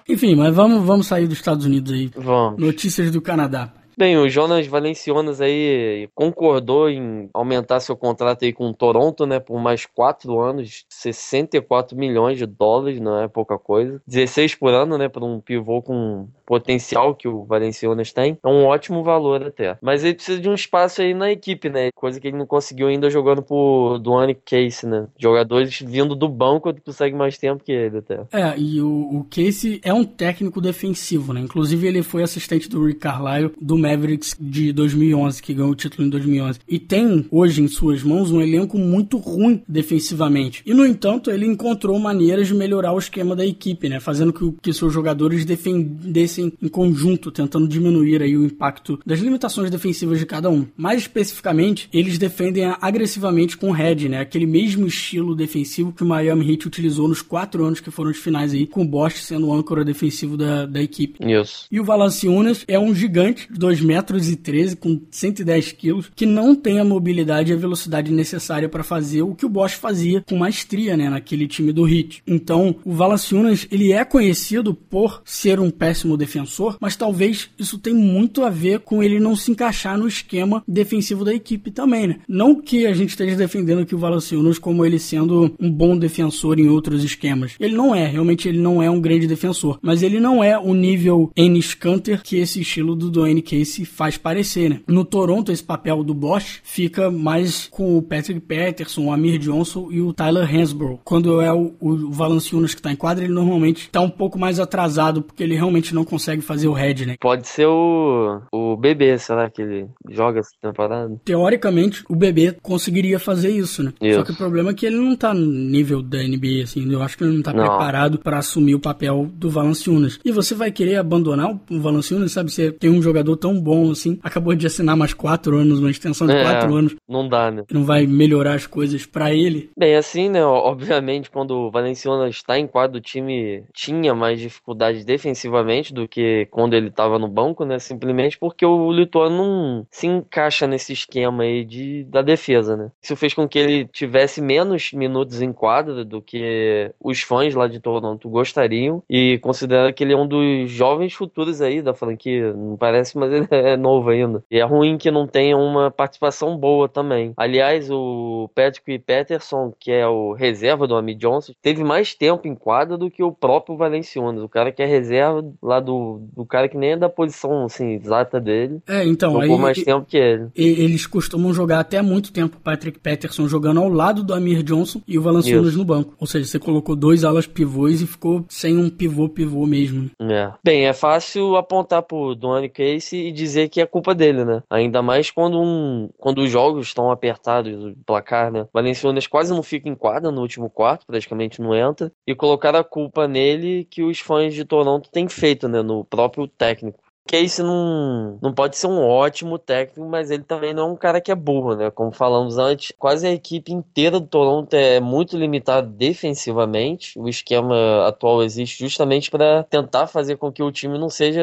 Enfim, 0.09 0.35
mas 0.35 0.53
vamos, 0.53 0.83
vamos 0.83 1.07
sair 1.07 1.27
dos 1.27 1.37
Estados 1.37 1.65
Unidos 1.65 1.93
aí. 1.93 2.11
Vamos. 2.15 2.59
Notícias 2.59 3.11
do 3.11 3.21
Canadá. 3.21 3.71
Bem, 3.97 4.17
o 4.17 4.29
Jonas 4.29 4.67
Valenciunas 4.67 5.41
aí 5.41 6.09
concordou 6.15 6.89
em 6.89 7.29
aumentar 7.33 7.79
seu 7.79 7.95
contrato 7.95 8.45
aí 8.45 8.53
com 8.53 8.69
o 8.69 8.73
Toronto, 8.73 9.25
né, 9.25 9.39
por 9.39 9.59
mais 9.59 9.85
quatro 9.85 10.39
anos, 10.39 10.85
64 10.89 11.97
milhões 11.97 12.37
de 12.37 12.45
dólares, 12.45 12.99
não 12.99 13.21
é 13.21 13.27
pouca 13.27 13.57
coisa. 13.57 14.01
16 14.07 14.55
por 14.55 14.73
ano, 14.73 14.97
né, 14.97 15.09
para 15.09 15.25
um 15.25 15.39
pivô 15.39 15.81
com 15.81 16.27
potencial 16.45 17.15
que 17.15 17.27
o 17.27 17.45
Valenciunas 17.45 18.11
tem. 18.11 18.37
É 18.43 18.47
um 18.47 18.65
ótimo 18.65 19.03
valor 19.03 19.43
até. 19.43 19.77
Mas 19.81 20.03
ele 20.03 20.15
precisa 20.15 20.39
de 20.39 20.49
um 20.49 20.53
espaço 20.53 21.01
aí 21.01 21.13
na 21.13 21.31
equipe, 21.31 21.69
né, 21.69 21.89
coisa 21.95 22.19
que 22.19 22.27
ele 22.27 22.37
não 22.37 22.45
conseguiu 22.45 22.87
ainda 22.87 23.09
jogando 23.09 23.41
por 23.41 23.99
Duane 23.99 24.35
Case, 24.35 24.85
né. 24.85 25.07
Jogadores 25.17 25.79
vindo 25.79 26.15
do 26.15 26.27
banco, 26.27 26.69
ele 26.69 26.81
consegue 26.81 27.15
mais 27.15 27.37
tempo 27.37 27.63
que 27.63 27.71
ele 27.71 27.97
até. 27.97 28.21
É, 28.31 28.57
e 28.57 28.81
o, 28.81 29.19
o 29.19 29.23
Case 29.29 29.79
é 29.83 29.93
um 29.93 30.03
técnico 30.03 30.61
defensivo, 30.61 31.33
né, 31.33 31.41
inclusive 31.41 31.87
ele 31.87 32.03
foi 32.03 32.23
assistente 32.23 32.69
do 32.69 32.85
Rick 32.85 32.99
Carlisle, 32.99 33.53
do 33.61 33.80
Mavericks 33.81 34.35
de 34.39 34.71
2011, 34.71 35.41
que 35.41 35.53
ganhou 35.53 35.71
o 35.71 35.75
título 35.75 36.07
em 36.07 36.09
2011. 36.09 36.59
E 36.67 36.79
tem 36.79 37.25
hoje 37.31 37.61
em 37.61 37.67
suas 37.67 38.03
mãos 38.03 38.31
um 38.31 38.41
elenco 38.41 38.77
muito 38.77 39.17
ruim 39.17 39.61
defensivamente. 39.67 40.61
E 40.65 40.73
no 40.73 40.85
entanto, 40.85 41.31
ele 41.31 41.45
encontrou 41.45 41.97
maneiras 41.99 42.47
de 42.47 42.53
melhorar 42.53 42.93
o 42.93 42.99
esquema 42.99 43.35
da 43.35 43.45
equipe, 43.45 43.89
né? 43.89 43.99
Fazendo 43.99 44.31
que, 44.31 44.51
que 44.61 44.73
seus 44.73 44.93
jogadores 44.93 45.45
defendessem 45.45 46.53
em 46.61 46.67
conjunto, 46.67 47.31
tentando 47.31 47.67
diminuir 47.67 48.21
aí 48.21 48.37
o 48.37 48.45
impacto 48.45 48.99
das 49.05 49.19
limitações 49.19 49.69
defensivas 49.69 50.19
de 50.19 50.25
cada 50.25 50.49
um. 50.49 50.65
Mais 50.77 51.01
especificamente, 51.01 51.89
eles 51.91 52.17
defendem 52.17 52.65
agressivamente 52.79 53.57
com 53.57 53.69
o 53.69 53.73
head, 53.73 54.07
né? 54.07 54.19
Aquele 54.19 54.45
mesmo 54.45 54.87
estilo 54.87 55.35
defensivo 55.35 55.91
que 55.91 56.03
o 56.03 56.05
Miami 56.07 56.51
Heat 56.51 56.67
utilizou 56.67 57.07
nos 57.07 57.21
quatro 57.21 57.65
anos 57.65 57.79
que 57.79 57.91
foram 57.91 58.11
os 58.11 58.17
finais 58.17 58.53
aí, 58.53 58.67
com 58.67 58.81
o 58.83 58.87
Bosch 58.87 59.17
sendo 59.17 59.47
o 59.47 59.53
âncora 59.53 59.83
defensivo 59.83 60.37
da, 60.37 60.65
da 60.65 60.81
equipe. 60.81 61.19
Isso. 61.25 61.65
E 61.71 61.79
o 61.79 61.83
Valanciunas 61.83 62.63
é 62.67 62.77
um 62.77 62.93
gigante, 62.93 63.47
de 63.51 63.65
2 63.71 63.81
metros 63.81 64.29
e 64.29 64.35
13 64.35 64.75
com 64.75 64.99
110 65.09 65.71
quilos, 65.71 66.11
que 66.13 66.25
não 66.25 66.53
tem 66.53 66.79
a 66.79 66.83
mobilidade 66.83 67.51
e 67.51 67.55
a 67.55 67.57
velocidade 67.57 68.11
necessária 68.11 68.67
para 68.67 68.83
fazer 68.83 69.21
o 69.21 69.33
que 69.33 69.45
o 69.45 69.49
Bosch 69.49 69.75
fazia 69.75 70.21
com 70.27 70.37
maestria, 70.37 70.97
né, 70.97 71.09
naquele 71.09 71.47
time 71.47 71.71
do 71.71 71.87
Heat. 71.87 72.21
Então, 72.27 72.75
o 72.83 72.91
Valanciunas, 72.91 73.65
ele 73.71 73.93
é 73.93 74.03
conhecido 74.03 74.73
por 74.73 75.21
ser 75.23 75.59
um 75.59 75.71
péssimo 75.71 76.17
defensor, 76.17 76.77
mas 76.81 76.97
talvez 76.97 77.49
isso 77.57 77.77
tenha 77.77 77.95
muito 77.95 78.43
a 78.43 78.49
ver 78.49 78.79
com 78.79 79.01
ele 79.01 79.19
não 79.19 79.37
se 79.37 79.51
encaixar 79.51 79.97
no 79.97 80.07
esquema 80.07 80.61
defensivo 80.67 81.23
da 81.23 81.33
equipe 81.33 81.71
também, 81.71 82.07
né? 82.07 82.19
Não 82.27 82.61
que 82.61 82.85
a 82.85 82.93
gente 82.93 83.09
esteja 83.09 83.37
defendendo 83.37 83.85
que 83.85 83.95
o 83.95 83.97
Valanciunas 83.97 84.59
como 84.59 84.85
ele 84.85 84.99
sendo 84.99 85.55
um 85.59 85.71
bom 85.71 85.97
defensor 85.97 86.59
em 86.59 86.67
outros 86.67 87.03
esquemas. 87.05 87.53
Ele 87.57 87.75
não 87.75 87.95
é, 87.95 88.05
realmente 88.05 88.49
ele 88.49 88.59
não 88.59 88.83
é 88.83 88.89
um 88.89 88.99
grande 88.99 89.27
defensor, 89.27 89.79
mas 89.81 90.03
ele 90.03 90.19
não 90.19 90.43
é 90.43 90.57
o 90.57 90.73
nível 90.73 91.31
Ennis 91.37 91.73
Canter 91.73 92.21
que 92.21 92.35
esse 92.35 92.59
estilo 92.59 92.95
do 92.95 93.09
Dwayne 93.09 93.41
Casey 93.41 93.60
faz 93.85 94.17
parecer, 94.17 94.69
né? 94.69 94.81
No 94.87 95.03
Toronto, 95.05 95.51
esse 95.51 95.63
papel 95.63 96.03
do 96.03 96.13
Bosch 96.13 96.59
fica 96.63 97.09
mais 97.09 97.67
com 97.67 97.97
o 97.97 98.01
Patrick 98.01 98.39
Patterson, 98.39 99.05
o 99.05 99.11
Amir 99.11 99.37
Johnson 99.39 99.87
e 99.91 100.01
o 100.01 100.13
Tyler 100.13 100.49
Hansbrough. 100.53 100.99
Quando 101.03 101.41
é 101.41 101.51
o, 101.51 101.73
o 101.79 102.11
Valanciunas 102.11 102.73
que 102.73 102.79
está 102.79 102.91
em 102.91 102.95
quadra, 102.95 103.23
ele 103.23 103.33
normalmente 103.33 103.83
está 103.85 104.01
um 104.01 104.09
pouco 104.09 104.37
mais 104.37 104.59
atrasado, 104.59 105.21
porque 105.21 105.43
ele 105.43 105.55
realmente 105.55 105.93
não 105.93 106.03
consegue 106.03 106.41
fazer 106.41 106.67
o 106.67 106.73
head, 106.73 107.05
né? 107.05 107.15
Pode 107.19 107.47
ser 107.47 107.65
o, 107.67 108.41
o 108.51 108.75
bebê, 108.77 109.17
será 109.17 109.49
que 109.49 109.61
ele 109.61 109.87
joga 110.09 110.39
essa 110.39 110.51
temporada? 110.61 111.19
Teoricamente, 111.23 112.03
o 112.09 112.15
bebê 112.15 112.55
conseguiria 112.61 113.19
fazer 113.19 113.49
isso, 113.49 113.83
né? 113.83 113.93
Isso. 114.01 114.19
Só 114.19 114.23
que 114.23 114.31
o 114.31 114.37
problema 114.37 114.71
é 114.71 114.73
que 114.73 114.85
ele 114.85 114.97
não 114.97 115.15
tá 115.15 115.33
no 115.33 115.45
nível 115.45 116.01
da 116.01 116.17
NBA, 116.17 116.63
assim. 116.63 116.91
Eu 116.91 117.01
acho 117.01 117.17
que 117.17 117.23
ele 117.23 117.35
não 117.35 117.41
tá 117.41 117.53
Não. 117.53 117.65
preparado 117.65 118.19
para 118.19 118.37
assumir 118.37 118.75
o 118.75 118.79
papel 118.79 119.29
do 119.33 119.49
Valanciunas. 119.49 120.19
E 120.23 120.31
você 120.31 120.53
vai 120.53 120.71
querer 120.71 120.97
abandonar 120.97 121.59
o 121.69 121.79
Valanciunas, 121.79 122.31
sabe? 122.31 122.51
Você 122.51 122.71
tem 122.71 122.89
um 122.89 123.01
jogador 123.01 123.35
tão 123.37 123.50
bom, 123.59 123.91
assim, 123.91 124.19
acabou 124.23 124.53
de 124.55 124.67
assinar 124.67 124.95
mais 124.95 125.13
quatro 125.13 125.57
anos, 125.57 125.79
uma 125.79 125.89
extensão 125.89 126.27
de 126.27 126.33
É. 126.33 126.43
quatro 126.43 126.75
anos, 126.75 126.95
Não 127.07 127.27
dá, 127.27 127.49
né? 127.51 127.63
não 127.71 127.83
vai 127.83 128.05
melhorar 128.05 128.53
as 128.55 128.67
coisas 128.67 129.05
para 129.05 129.33
ele. 129.33 129.69
Bem, 129.77 129.95
assim, 129.95 130.29
né? 130.29 130.43
Obviamente, 130.43 131.29
quando 131.29 131.51
o 131.51 131.71
Valenciunas 131.71 132.35
está 132.35 132.57
em 132.57 132.67
quadro, 132.67 132.97
o 132.97 133.01
time 133.01 133.63
tinha 133.73 134.13
mais 134.13 134.39
dificuldades 134.39 135.03
defensivamente 135.05 135.93
do 135.93 136.07
que 136.07 136.47
quando 136.51 136.73
ele 136.73 136.87
estava 136.87 137.17
no 137.19 137.27
banco, 137.27 137.65
né? 137.65 137.79
Simplesmente 137.79 138.37
porque 138.37 138.65
o 138.65 138.91
Lituano 138.91 139.37
não 139.37 139.87
se 139.89 140.07
encaixa 140.07 140.67
nesse 140.67 140.93
esquema 140.93 141.43
aí 141.43 141.63
de, 141.65 142.03
da 142.05 142.21
defesa, 142.21 142.75
né? 142.77 142.91
Isso 143.01 143.15
fez 143.15 143.33
com 143.33 143.47
que 143.47 143.59
ele 143.59 143.85
tivesse 143.85 144.41
menos 144.41 144.91
minutos 144.93 145.41
em 145.41 145.51
quadra 145.51 146.03
do 146.05 146.21
que 146.21 146.91
os 146.99 147.21
fãs 147.21 147.53
lá 147.55 147.67
de 147.67 147.79
Toronto 147.79 148.29
gostariam 148.29 149.03
e 149.09 149.37
considera 149.39 149.91
que 149.93 150.03
ele 150.03 150.13
é 150.13 150.17
um 150.17 150.27
dos 150.27 150.69
jovens 150.71 151.13
futuros 151.13 151.61
aí 151.61 151.81
da 151.81 151.93
franquia. 151.93 152.53
Não 152.53 152.77
parece, 152.77 153.17
mas 153.17 153.31
ele 153.31 153.40
é 153.49 153.75
novo 153.77 154.09
ainda. 154.09 154.43
E 154.51 154.59
é 154.59 154.63
ruim 154.63 154.97
que 154.97 155.09
não 155.11 155.25
tenha 155.27 155.57
uma 155.57 155.89
participação 155.89 156.57
boa 156.57 156.87
também. 156.87 157.33
Aliás, 157.37 157.89
o 157.89 158.49
Patrick 158.53 158.99
Peterson, 158.99 159.73
que 159.79 159.91
é 159.91 160.07
o 160.07 160.33
reserva 160.33 160.87
do 160.87 160.95
Ami 160.95 161.15
Johnson, 161.15 161.53
teve 161.61 161.83
mais 161.83 162.13
tempo 162.13 162.47
em 162.47 162.55
quadra 162.55 162.97
do 162.97 163.09
que 163.09 163.23
o 163.23 163.31
próprio 163.31 163.77
Valenciunas. 163.77 164.43
O 164.43 164.49
cara 164.49 164.71
que 164.71 164.81
é 164.81 164.85
reserva 164.85 165.43
lá 165.61 165.79
do, 165.79 166.21
do 166.35 166.45
cara 166.45 166.67
que 166.67 166.77
nem 166.77 166.91
é 166.91 166.97
da 166.97 167.09
posição 167.09 167.65
assim, 167.65 167.93
exata 167.93 168.39
dele. 168.39 168.79
É, 168.87 169.05
então, 169.05 169.31
Jogou 169.33 169.55
aí 169.55 169.61
mais 169.61 169.83
tempo 169.83 170.05
que 170.05 170.17
ele. 170.17 170.47
e- 170.55 170.81
eles 170.81 171.05
costumam 171.05 171.53
jogar 171.53 171.79
até 171.79 172.01
muito 172.01 172.31
tempo 172.31 172.57
o 172.57 172.59
Patrick 172.61 172.99
Patterson 172.99 173.47
jogando 173.47 173.79
ao 173.79 173.89
lado 173.89 174.23
do 174.23 174.33
Amir 174.33 174.63
Johnson 174.63 175.01
e 175.07 175.17
o 175.17 175.21
Valanciunas 175.21 175.75
no 175.75 175.85
banco. 175.85 176.13
Ou 176.19 176.27
seja, 176.27 176.45
você 176.45 176.59
colocou 176.59 176.95
dois 176.95 177.23
alas 177.23 177.45
pivôs 177.47 178.01
e 178.01 178.07
ficou 178.07 178.45
sem 178.49 178.77
um 178.77 178.89
pivô 178.89 179.29
pivô 179.29 179.65
mesmo. 179.65 180.09
É. 180.21 180.51
Bem, 180.63 180.85
é 180.87 180.93
fácil 180.93 181.55
apontar 181.55 182.01
pro 182.03 182.35
Donny 182.35 182.69
Casey 182.69 183.27
e 183.27 183.30
dizer 183.31 183.69
que 183.69 183.81
é 183.81 183.85
culpa 183.85 184.13
dele, 184.13 184.45
né? 184.45 184.63
Ainda 184.69 185.01
mais 185.01 185.31
quando, 185.31 185.59
um, 185.61 186.09
quando 186.17 186.39
os 186.41 186.49
jogos 186.49 186.87
estão 186.87 187.11
apertados, 187.11 187.73
o 187.83 187.95
placar, 188.05 188.51
né? 188.51 188.67
Valenciunas 188.73 189.27
quase 189.27 189.51
não 189.51 189.63
fica 189.63 189.89
em 189.89 189.95
quadra 189.95 190.31
no 190.31 190.41
último 190.41 190.69
quarto, 190.69 191.05
praticamente 191.05 191.61
não 191.61 191.75
entra. 191.75 192.11
E 192.25 192.35
colocar 192.35 192.75
a 192.75 192.83
culpa 192.83 193.27
nele 193.27 193.85
que 193.85 194.03
os 194.03 194.19
fãs 194.19 194.53
de 194.53 194.65
Toronto 194.65 195.09
têm 195.11 195.27
feito, 195.27 195.67
né? 195.67 195.81
No 195.81 196.03
próprio 196.05 196.47
técnico. 196.47 196.99
Casey 197.31 197.63
não, 197.63 198.37
não 198.41 198.51
pode 198.51 198.77
ser 198.77 198.87
um 198.87 198.99
ótimo 198.99 199.57
técnico, 199.57 200.05
mas 200.09 200.29
ele 200.29 200.43
também 200.43 200.73
não 200.73 200.89
é 200.89 200.91
um 200.91 200.97
cara 200.97 201.21
que 201.21 201.31
é 201.31 201.35
burro, 201.35 201.77
né? 201.77 201.89
Como 201.89 202.11
falamos 202.11 202.57
antes, 202.57 202.91
quase 202.99 203.25
a 203.25 203.31
equipe 203.31 203.71
inteira 203.71 204.19
do 204.19 204.27
Toronto 204.27 204.73
é 204.73 204.99
muito 204.99 205.37
limitada 205.37 205.87
defensivamente. 205.87 207.17
O 207.17 207.29
esquema 207.29 208.05
atual 208.05 208.43
existe 208.43 208.83
justamente 208.83 209.31
para 209.31 209.63
tentar 209.63 210.07
fazer 210.07 210.35
com 210.35 210.51
que 210.51 210.61
o 210.61 210.71
time 210.71 210.99
não 210.99 211.09
seja 211.09 211.41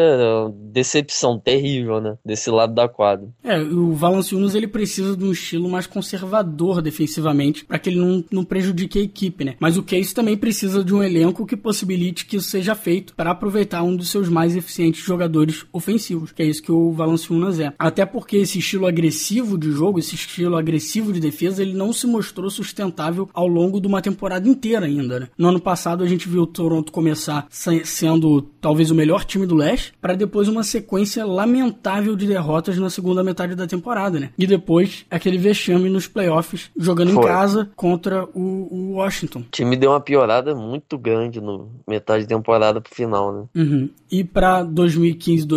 decepção 0.53 1.39
terrível, 1.39 2.03
né? 2.03 2.19
Desse 2.23 2.51
lado 2.51 2.75
da 2.75 2.87
quadra. 2.87 3.27
É, 3.43 3.59
o 3.59 3.93
Valanciunas 3.95 4.55
ele 4.55 4.69
precisa 4.69 5.17
de 5.17 5.25
um 5.25 5.33
estilo 5.33 5.71
mais 5.71 5.87
conservador 5.87 6.83
defensivamente 6.83 7.65
para 7.65 7.79
que 7.79 7.89
ele 7.89 7.99
não, 7.99 8.23
não 8.31 8.45
prejudique 8.45 8.99
a 8.99 9.03
equipe, 9.03 9.43
né? 9.43 9.57
Mas 9.59 9.79
o 9.79 9.83
Case 9.83 10.15
também 10.15 10.37
precisa 10.37 10.85
de 10.85 10.95
um 10.95 11.03
elenco 11.03 11.47
que 11.47 11.57
possibilite 11.57 12.27
que 12.27 12.37
isso 12.37 12.51
seja 12.51 12.75
feito 12.75 13.15
para 13.15 13.31
aproveitar 13.31 13.83
um 13.83 13.97
dos 13.97 14.11
seus 14.11 14.29
mais 14.29 14.55
eficientes 14.55 15.03
jogadores 15.03 15.65
ofensivos, 15.79 16.33
que 16.33 16.43
é 16.43 16.47
isso 16.47 16.63
que 16.63 16.71
o 16.73 16.93
Valanciunas 16.93 17.59
é. 17.59 17.73
Até 17.79 18.05
porque 18.05 18.37
esse 18.37 18.59
estilo 18.59 18.87
agressivo 18.87 19.57
de 19.57 19.71
jogo, 19.71 19.99
esse 19.99 20.15
estilo 20.15 20.57
agressivo 20.57 21.13
de 21.13 21.21
defesa, 21.21 21.63
ele 21.63 21.73
não 21.73 21.93
se 21.93 22.07
mostrou 22.07 22.51
sustentável 22.51 23.29
ao 23.33 23.47
longo 23.49 23.81
de 23.81 23.87
uma 23.87 24.03
temporada 24.03 24.49
inteira 24.49 24.87
ainda, 24.87 25.21
né? 25.21 25.29
No 25.39 25.49
ano 25.49 25.61
passado 25.61 26.05
a 26.05 26.07
gente 26.07 26.29
viu 26.29 26.43
o 26.43 26.47
Toronto 26.47 26.93
começar 26.93 27.47
se- 27.51 27.85
sendo 27.85 28.43
talvez 28.61 28.91
o 28.91 28.95
melhor 28.95 29.25
time 29.25 29.47
do 29.47 29.55
leste, 29.55 29.93
para 30.01 30.15
depois 30.15 30.49
uma 30.49 30.63
sequência 30.63 31.25
lamentável 31.25 32.15
de 32.15 32.27
derrotas 32.27 32.77
na 32.79 32.91
segunda 32.91 33.25
metade 33.25 33.55
da 33.55 33.67
temporada, 33.67 34.21
né? 34.21 34.31
E 34.39 34.47
depois 34.47 35.05
aquele 35.11 35.39
vexame 35.39 35.89
nos 35.89 36.07
playoffs, 36.07 36.71
jogando 36.77 37.11
em 37.11 37.15
Foi. 37.15 37.25
casa 37.25 37.71
contra 37.75 38.25
o, 38.35 38.69
o 38.71 38.93
Washington. 38.95 39.41
O 39.41 39.45
time 39.51 39.77
deu 39.77 39.91
uma 39.91 40.01
piorada 40.01 40.55
muito 40.55 40.99
grande 40.99 41.41
no 41.41 41.69
metade 41.87 42.23
de 42.25 42.29
temporada 42.29 42.81
pro 42.81 42.95
final, 42.95 43.33
né? 43.33 43.45
Uhum. 43.63 43.89
E 44.11 44.25
para 44.25 44.63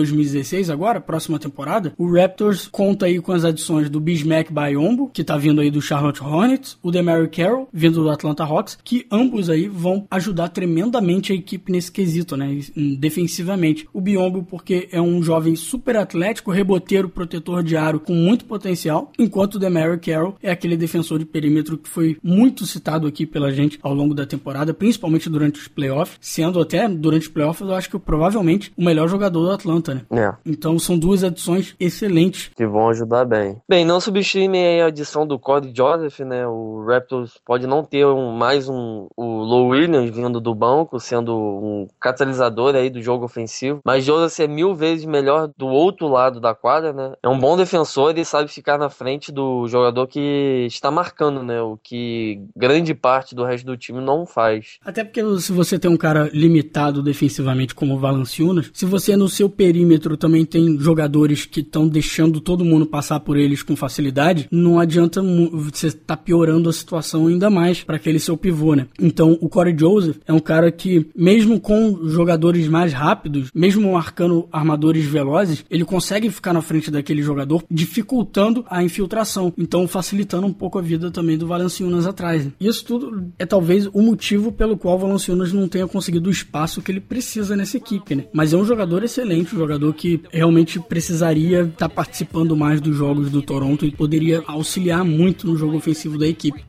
2015-2016 0.02 0.72
agora, 0.72 1.02
próxima 1.02 1.40
temporada, 1.40 1.94
o 1.98 2.12
Raptors 2.12 2.68
conta 2.68 3.06
aí 3.06 3.20
com 3.20 3.32
as 3.32 3.44
adições 3.44 3.90
do 3.90 4.00
Bismack 4.00 4.52
Biombo, 4.52 5.10
que 5.14 5.24
tá 5.24 5.38
vindo 5.38 5.62
aí 5.62 5.70
do 5.70 5.82
Charlotte 5.82 6.24
Hornets, 6.24 6.78
o 6.82 6.92
Demary 6.92 7.30
Carroll, 7.30 7.68
vindo 7.72 8.04
do 8.04 8.10
Atlanta 8.10 8.44
Hawks, 8.44 8.78
que 8.84 9.06
ambos 9.12 9.50
aí 9.50 9.68
vão 9.68 10.06
ajudar 10.10 10.50
tremendamente 10.50 11.32
a 11.32 11.36
equipe 11.36 11.72
nesse 11.72 11.92
quesito, 11.92 12.36
né, 12.36 12.60
defensivamente. 12.98 13.88
O 13.94 14.02
Biombo 14.02 14.44
porque 14.44 14.90
é 14.92 15.02
um 15.02 15.22
jovem 15.22 15.56
super 15.56 15.98
atlético, 15.98 16.52
reboteiro, 16.52 17.10
protetor 17.10 17.64
de 17.64 17.76
aro 17.76 18.00
com 18.00 18.14
muito 18.14 18.46
potencial, 18.46 19.12
enquanto 19.18 19.56
o 19.56 19.60
Demary 19.60 20.00
Carroll 20.00 20.36
é 20.42 20.52
aquele 20.52 20.78
defensor 20.78 21.20
de 21.20 21.26
perímetro 21.26 21.78
que 21.78 21.90
foi 21.90 22.18
muito 22.24 22.66
citado 22.66 23.08
aqui 23.08 23.26
pela 23.26 23.52
gente 23.52 23.80
ao 23.82 23.94
longo 23.94 24.14
da 24.14 24.26
temporada, 24.26 24.74
principalmente 24.74 25.30
durante 25.30 25.60
os 25.60 25.68
playoffs, 25.68 26.18
sendo 26.22 26.60
até 26.60 26.88
durante 26.88 27.24
os 27.24 27.28
playoffs 27.28 27.68
eu 27.68 27.76
acho 27.76 27.90
que 27.90 28.00
provavelmente 28.00 28.72
o 28.78 28.84
melhor 28.84 29.08
jogador 29.08 29.46
do 29.46 29.52
Atlanta, 29.52 29.91
né? 29.96 30.06
É. 30.12 30.34
Então 30.46 30.78
são 30.80 30.98
duas 30.98 31.24
adições 31.24 31.76
excelentes. 31.80 32.52
que 32.56 32.66
vão 32.66 32.90
ajudar 32.90 33.26
bem. 33.26 33.62
Bem, 33.68 33.86
não 33.86 34.00
subestimem 34.00 34.82
a 34.82 34.88
adição 34.88 35.26
do 35.26 35.40
Cody 35.40 35.74
Joseph, 35.76 36.20
né? 36.20 36.48
O 36.48 36.84
Raptors 36.86 37.40
pode 37.46 37.68
não 37.68 37.84
ter 37.84 38.06
um, 38.06 38.32
mais 38.32 38.68
um 38.70 39.08
o 39.16 39.44
Low 39.44 39.70
Williams 39.70 40.10
vindo 40.10 40.40
do 40.40 40.54
banco, 40.56 41.00
sendo 41.00 41.36
um 41.36 41.88
catalisador 42.00 42.76
aí 42.76 42.90
do 42.90 43.02
jogo 43.02 43.26
ofensivo, 43.26 43.82
mas 43.86 44.04
Joseph 44.04 44.40
é 44.40 44.48
mil 44.48 44.74
vezes 44.76 45.06
melhor 45.06 45.50
do 45.58 45.68
outro 45.68 46.08
lado 46.08 46.40
da 46.40 46.54
quadra, 46.54 46.94
né? 46.94 47.14
É 47.24 47.30
um 47.30 47.40
bom 47.40 47.58
defensor 47.58 48.18
e 48.18 48.26
sabe 48.26 48.50
ficar 48.50 48.78
na 48.78 48.90
frente 48.90 49.32
do 49.32 49.68
jogador 49.68 50.08
que 50.08 50.66
está 50.68 50.92
marcando, 50.92 51.44
né? 51.44 51.62
O 51.62 51.78
que 51.82 52.42
grande 52.56 52.94
parte 52.94 53.36
do 53.36 53.44
resto 53.44 53.66
do 53.66 53.78
time 53.78 54.02
não 54.02 54.26
faz. 54.26 54.78
Até 54.84 55.04
porque 55.04 55.22
se 55.40 55.52
você 55.52 55.78
tem 55.78 55.90
um 55.90 55.98
cara 55.98 56.30
limitado 56.34 57.02
defensivamente 57.02 57.76
como 57.76 57.96
o 57.96 58.00
Valanciunas, 58.00 58.70
se 58.74 58.86
você 58.86 59.16
no 59.16 59.30
seu 59.30 59.50
perímetro 59.82 60.16
também 60.16 60.46
tem 60.46 60.80
jogadores 60.80 61.46
que 61.46 61.62
estão 61.62 61.88
deixando 61.88 62.40
todo 62.40 62.64
mundo 62.64 62.86
passar 62.86 63.20
por 63.20 63.36
eles 63.36 63.64
com 63.64 63.76
facilidade, 63.76 64.48
não 64.52 64.80
adianta 64.80 65.22
você 65.52 65.92
tá 65.92 66.16
piorando 66.16 66.70
a 66.70 66.74
situação 66.74 67.28
ainda 67.28 67.50
mais 67.50 67.84
para 67.84 67.96
aquele 67.96 68.20
seu 68.20 68.38
pivô, 68.38 68.76
né? 68.76 68.88
Então 69.00 69.38
o 69.42 69.50
Corey 69.50 69.76
Joseph 69.78 70.18
é 70.28 70.32
um 70.32 70.40
cara 70.40 70.72
que 70.72 71.08
mesmo 71.16 71.60
com 71.60 72.08
jogadores 72.08 72.68
mais 72.68 72.94
rápidos, 72.94 73.50
mesmo 73.56 73.92
marcando 73.94 74.48
armadores 74.52 75.06
velozes, 75.06 75.66
ele 75.70 75.84
consegue 75.84 76.30
ficar 76.30 76.54
na 76.54 76.62
frente 76.62 76.92
daquele 76.92 77.24
jogador, 77.24 77.64
dificultando 77.70 78.64
a 78.70 78.84
infiltração, 78.84 79.52
então 79.58 79.88
facilitando 79.88 80.46
um 80.46 80.54
pouco 80.54 80.78
a 80.78 80.82
vida 80.82 81.10
também 81.10 81.38
do 81.38 81.48
Valanciunas 81.48 82.06
atrás. 82.06 82.46
né? 82.46 82.52
Isso 82.60 82.86
tudo 82.86 83.32
é 83.40 83.46
talvez 83.46 83.88
o 83.88 84.02
motivo 84.02 84.52
pelo 84.52 84.78
qual 84.78 84.96
o 84.96 85.00
Valanciunas 85.00 85.52
não 85.52 85.68
tenha 85.68 85.88
conseguido 85.88 86.30
o 86.30 86.32
espaço 86.32 86.82
que 86.82 86.92
ele 86.92 87.00
precisa 87.00 87.56
nessa 87.56 87.78
equipe, 87.78 88.16
né? 88.16 88.26
Mas 88.32 88.54
é 88.54 88.58
um 88.58 88.66
jogador 88.66 89.04
excelente, 89.04 89.56
um 89.56 89.60
jogador 89.60 89.71
que 89.94 90.22
realmente 90.32 90.80
precisaria 90.80 91.62
estar 91.62 91.90
participando 91.90 92.56
mais 92.56 92.80
dos 92.82 92.96
jogos 92.96 93.30
do 93.30 93.42
Toronto 93.42 93.86
e 93.86 93.92
poderia 93.92 94.44
auxiliar 94.48 95.04
muito 95.04 95.48
no 95.48 95.58
jogo 95.58 95.78
ofensivo 95.78 96.18
da 96.18 96.28
equipe. 96.28 96.64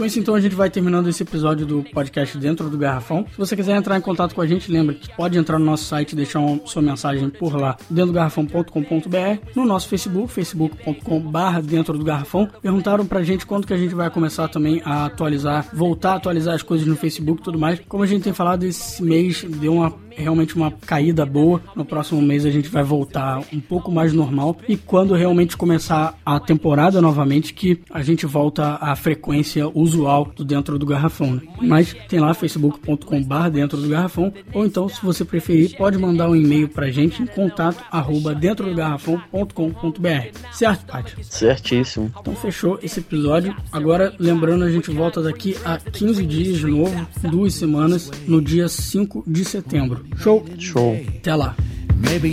Com 0.00 0.06
isso, 0.06 0.18
então, 0.18 0.34
a 0.34 0.40
gente 0.40 0.54
vai 0.54 0.70
terminando 0.70 1.08
esse 1.08 1.22
episódio 1.22 1.66
do 1.66 1.84
podcast 1.92 2.38
Dentro 2.38 2.70
do 2.70 2.78
Garrafão. 2.78 3.26
Se 3.30 3.36
você 3.36 3.54
quiser 3.54 3.76
entrar 3.76 3.98
em 3.98 4.00
contato 4.00 4.34
com 4.34 4.40
a 4.40 4.46
gente, 4.46 4.72
lembra 4.72 4.94
que 4.94 5.14
pode 5.14 5.36
entrar 5.36 5.58
no 5.58 5.66
nosso 5.66 5.84
site 5.84 6.12
e 6.12 6.16
deixar 6.16 6.38
uma, 6.38 6.66
sua 6.66 6.80
mensagem 6.80 7.28
por 7.28 7.54
lá, 7.54 7.76
dentro 7.90 8.06
do 8.06 8.14
garrafão.com.br, 8.14 9.46
no 9.54 9.66
nosso 9.66 9.88
Facebook, 9.88 10.32
facebook.com.br 10.32 11.60
dentro 11.62 11.98
do 11.98 12.02
garrafão. 12.02 12.48
Perguntaram 12.62 13.04
pra 13.04 13.22
gente 13.22 13.44
quando 13.44 13.66
que 13.66 13.74
a 13.74 13.76
gente 13.76 13.94
vai 13.94 14.08
começar 14.08 14.48
também 14.48 14.80
a 14.86 15.04
atualizar, 15.04 15.68
voltar 15.70 16.12
a 16.12 16.16
atualizar 16.16 16.54
as 16.54 16.62
coisas 16.62 16.86
no 16.86 16.96
Facebook 16.96 17.42
e 17.42 17.44
tudo 17.44 17.58
mais. 17.58 17.78
Como 17.86 18.02
a 18.02 18.06
gente 18.06 18.22
tem 18.22 18.32
falado, 18.32 18.64
esse 18.64 19.02
mês 19.02 19.44
deu 19.44 19.74
uma 19.74 19.90
realmente 20.16 20.56
uma 20.56 20.70
caída 20.70 21.24
boa. 21.24 21.60
No 21.74 21.84
próximo 21.84 22.20
mês 22.20 22.44
a 22.44 22.50
gente 22.50 22.68
vai 22.68 22.82
voltar 22.82 23.42
um 23.52 23.60
pouco 23.60 23.90
mais 23.90 24.12
normal 24.12 24.56
e 24.68 24.76
quando 24.76 25.14
realmente 25.14 25.56
começar 25.56 26.18
a 26.24 26.38
temporada 26.38 27.00
novamente 27.00 27.54
que 27.54 27.80
a 27.90 28.02
gente 28.02 28.26
volta 28.26 28.78
à 28.80 28.94
frequência 28.96 29.68
usual 29.74 30.30
do 30.36 30.44
dentro 30.44 30.78
do 30.78 30.86
garrafão. 30.86 31.34
Né? 31.34 31.42
Mas 31.60 31.94
tem 32.08 32.20
lá 32.20 32.34
facebook.com/barra 32.34 33.48
dentro 33.48 33.78
do 33.78 33.88
garrafão 33.88 34.32
ou 34.52 34.64
então 34.64 34.88
se 34.88 35.02
você 35.02 35.24
preferir 35.24 35.76
pode 35.76 35.98
mandar 35.98 36.28
um 36.28 36.36
e-mail 36.36 36.68
pra 36.68 36.90
gente 36.90 37.22
em 37.22 37.26
contato 37.26 37.82
arroba 37.90 38.34
dentro 38.34 38.68
do 38.68 38.74
garrafão.com.br. 38.74 40.38
Certo, 40.52 40.86
Paty? 40.86 41.16
Certíssimo. 41.24 42.12
Então 42.20 42.34
fechou 42.34 42.78
esse 42.82 43.00
episódio. 43.00 43.54
Agora 43.72 44.14
lembrando 44.18 44.64
a 44.64 44.70
gente 44.70 44.90
volta 44.90 45.22
daqui 45.22 45.56
a 45.64 45.78
15 45.78 46.26
dias 46.26 46.58
de 46.58 46.66
novo, 46.66 47.06
duas 47.30 47.54
semanas, 47.54 48.10
no 48.26 48.40
dia 48.40 48.68
5 48.68 49.24
de 49.26 49.44
setembro. 49.44 49.99
Show? 50.18 50.44
Show. 50.58 50.96
Até 51.20 51.34
lá. 51.34 51.54
Maybe 52.00 52.32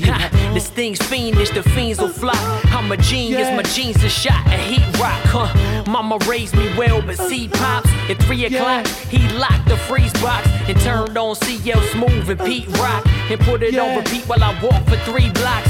this 0.53 0.69
thing's 0.69 0.99
fiendish, 1.01 1.49
the 1.49 1.61
fiends 1.61 1.99
will 1.99 2.07
fly. 2.07 2.33
I'm 2.71 2.89
a 2.91 2.97
genius, 2.97 3.49
my 3.51 3.63
jeans 3.63 4.01
are 4.03 4.09
shot 4.09 4.45
a 4.47 4.57
heat 4.57 4.81
rock, 4.97 5.21
huh? 5.25 5.83
Mama 5.91 6.17
raised 6.25 6.55
me 6.55 6.69
well, 6.77 7.01
but 7.01 7.17
see 7.17 7.49
pops 7.49 7.89
at 8.09 8.17
three 8.23 8.45
o'clock. 8.45 8.87
He 8.87 9.19
locked 9.37 9.67
the 9.67 9.75
freeze 9.75 10.13
box 10.21 10.47
and 10.69 10.79
turned 10.79 11.17
on 11.17 11.35
CL 11.35 11.81
Smooth 11.91 12.29
and 12.29 12.39
Pete 12.39 12.67
Rock 12.79 13.05
and 13.29 13.39
put 13.41 13.61
it 13.61 13.77
on 13.77 13.97
repeat 13.97 14.23
while 14.23 14.41
I 14.41 14.57
walk 14.63 14.81
for 14.87 14.97
three 15.09 15.29
blocks. 15.31 15.69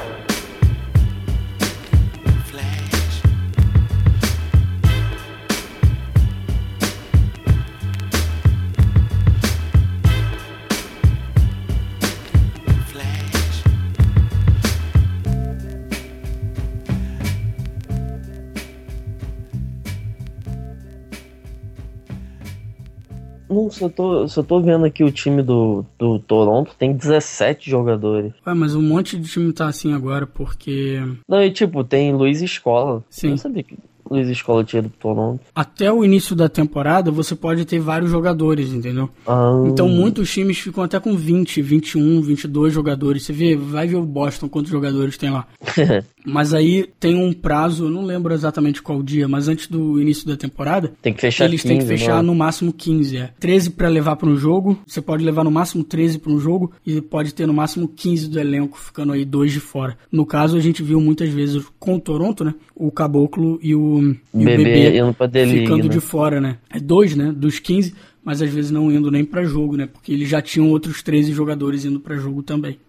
Só 23.71 23.89
tô, 23.89 24.27
só 24.27 24.43
tô 24.43 24.61
vendo 24.61 24.85
aqui 24.85 25.03
o 25.03 25.11
time 25.11 25.41
do, 25.41 25.85
do 25.97 26.19
Toronto, 26.19 26.75
tem 26.77 26.93
17 26.93 27.69
jogadores. 27.69 28.33
Ué, 28.45 28.53
mas 28.53 28.75
um 28.75 28.81
monte 28.81 29.17
de 29.17 29.29
time 29.29 29.51
tá 29.53 29.67
assim 29.67 29.93
agora 29.93 30.27
porque 30.27 31.01
Não, 31.27 31.41
e 31.43 31.51
tipo, 31.51 31.83
tem 31.83 32.13
Luiz 32.13 32.41
Escola. 32.41 33.03
Sim. 33.09 33.27
Eu 33.27 33.31
não 33.31 33.37
sabia 33.37 33.63
que 33.63 33.77
Luiz 34.11 34.27
Escola 34.29 34.63
tinha 34.63 34.81
do 34.81 34.89
Toronto. 34.89 35.39
até 35.55 35.91
o 35.91 36.03
início 36.03 36.35
da 36.35 36.49
temporada 36.49 37.09
você 37.11 37.35
pode 37.35 37.65
ter 37.65 37.79
vários 37.79 38.11
jogadores, 38.11 38.71
entendeu? 38.73 39.09
Ah, 39.25 39.63
Então 39.67 39.87
muitos 39.87 40.29
times 40.31 40.57
ficam 40.59 40.83
até 40.83 40.99
com 40.99 41.15
20, 41.15 41.61
21, 41.61 42.21
22 42.21 42.73
jogadores. 42.73 43.23
Você 43.23 43.33
vê, 43.33 43.55
vai 43.55 43.87
ver 43.87 43.95
o 43.95 44.05
Boston 44.05 44.49
quantos 44.49 44.71
jogadores 44.71 45.17
tem 45.17 45.29
lá. 45.29 45.47
Mas 46.25 46.53
aí 46.53 46.87
tem 46.99 47.15
um 47.15 47.33
prazo, 47.33 47.85
eu 47.85 47.89
não 47.89 48.03
lembro 48.05 48.31
exatamente 48.31 48.79
qual 48.81 49.01
dia, 49.01 49.27
mas 49.27 49.47
antes 49.47 49.67
do 49.67 49.99
início 49.99 50.27
da 50.27 50.37
temporada, 50.37 50.93
tem 51.01 51.13
que 51.13 51.19
fechar 51.21 51.45
eles 51.45 51.63
15, 51.63 51.67
têm 51.73 51.81
que 51.81 51.87
fechar 51.87 52.17
né? 52.17 52.21
no 52.21 52.35
máximo 52.35 52.71
15, 52.71 53.17
é. 53.17 53.33
13 53.39 53.71
pra 53.71 53.87
levar 53.89 54.15
para 54.17 54.29
um 54.29 54.37
jogo, 54.37 54.77
você 54.85 55.01
pode 55.01 55.23
levar 55.23 55.43
no 55.43 55.49
máximo 55.49 55.83
13 55.83 56.19
para 56.19 56.31
um 56.31 56.39
jogo 56.39 56.71
e 56.85 57.01
pode 57.01 57.33
ter 57.33 57.47
no 57.47 57.53
máximo 57.53 57.87
15 57.87 58.29
do 58.29 58.39
elenco, 58.39 58.77
ficando 58.77 59.13
aí 59.13 59.25
dois 59.25 59.51
de 59.51 59.59
fora. 59.59 59.97
No 60.11 60.23
caso, 60.23 60.55
a 60.55 60.59
gente 60.59 60.83
viu 60.83 61.01
muitas 61.01 61.29
vezes 61.29 61.63
com 61.79 61.95
o 61.95 61.99
Toronto, 61.99 62.43
né? 62.43 62.53
O 62.75 62.91
Caboclo 62.91 63.57
e 63.63 63.73
o, 63.73 64.00
e 64.33 64.41
o 64.41 64.45
Bebê 64.45 64.63
Bebê 64.63 64.97
indo 64.97 65.13
pra 65.13 65.27
ficando 65.29 65.83
né? 65.83 65.89
de 65.89 65.99
fora, 65.99 66.41
né? 66.41 66.57
É 66.69 66.79
dois, 66.79 67.15
né? 67.15 67.31
Dos 67.31 67.59
15, 67.59 67.93
mas 68.23 68.41
às 68.41 68.49
vezes 68.49 68.71
não 68.71 68.91
indo 68.91 69.11
nem 69.11 69.23
pra 69.23 69.43
jogo, 69.43 69.77
né? 69.77 69.87
Porque 69.87 70.11
eles 70.11 70.27
já 70.27 70.41
tinham 70.41 70.69
outros 70.69 71.01
13 71.01 71.31
jogadores 71.31 71.85
indo 71.85 71.99
pra 71.99 72.17
jogo 72.17 72.43
também. 72.43 72.77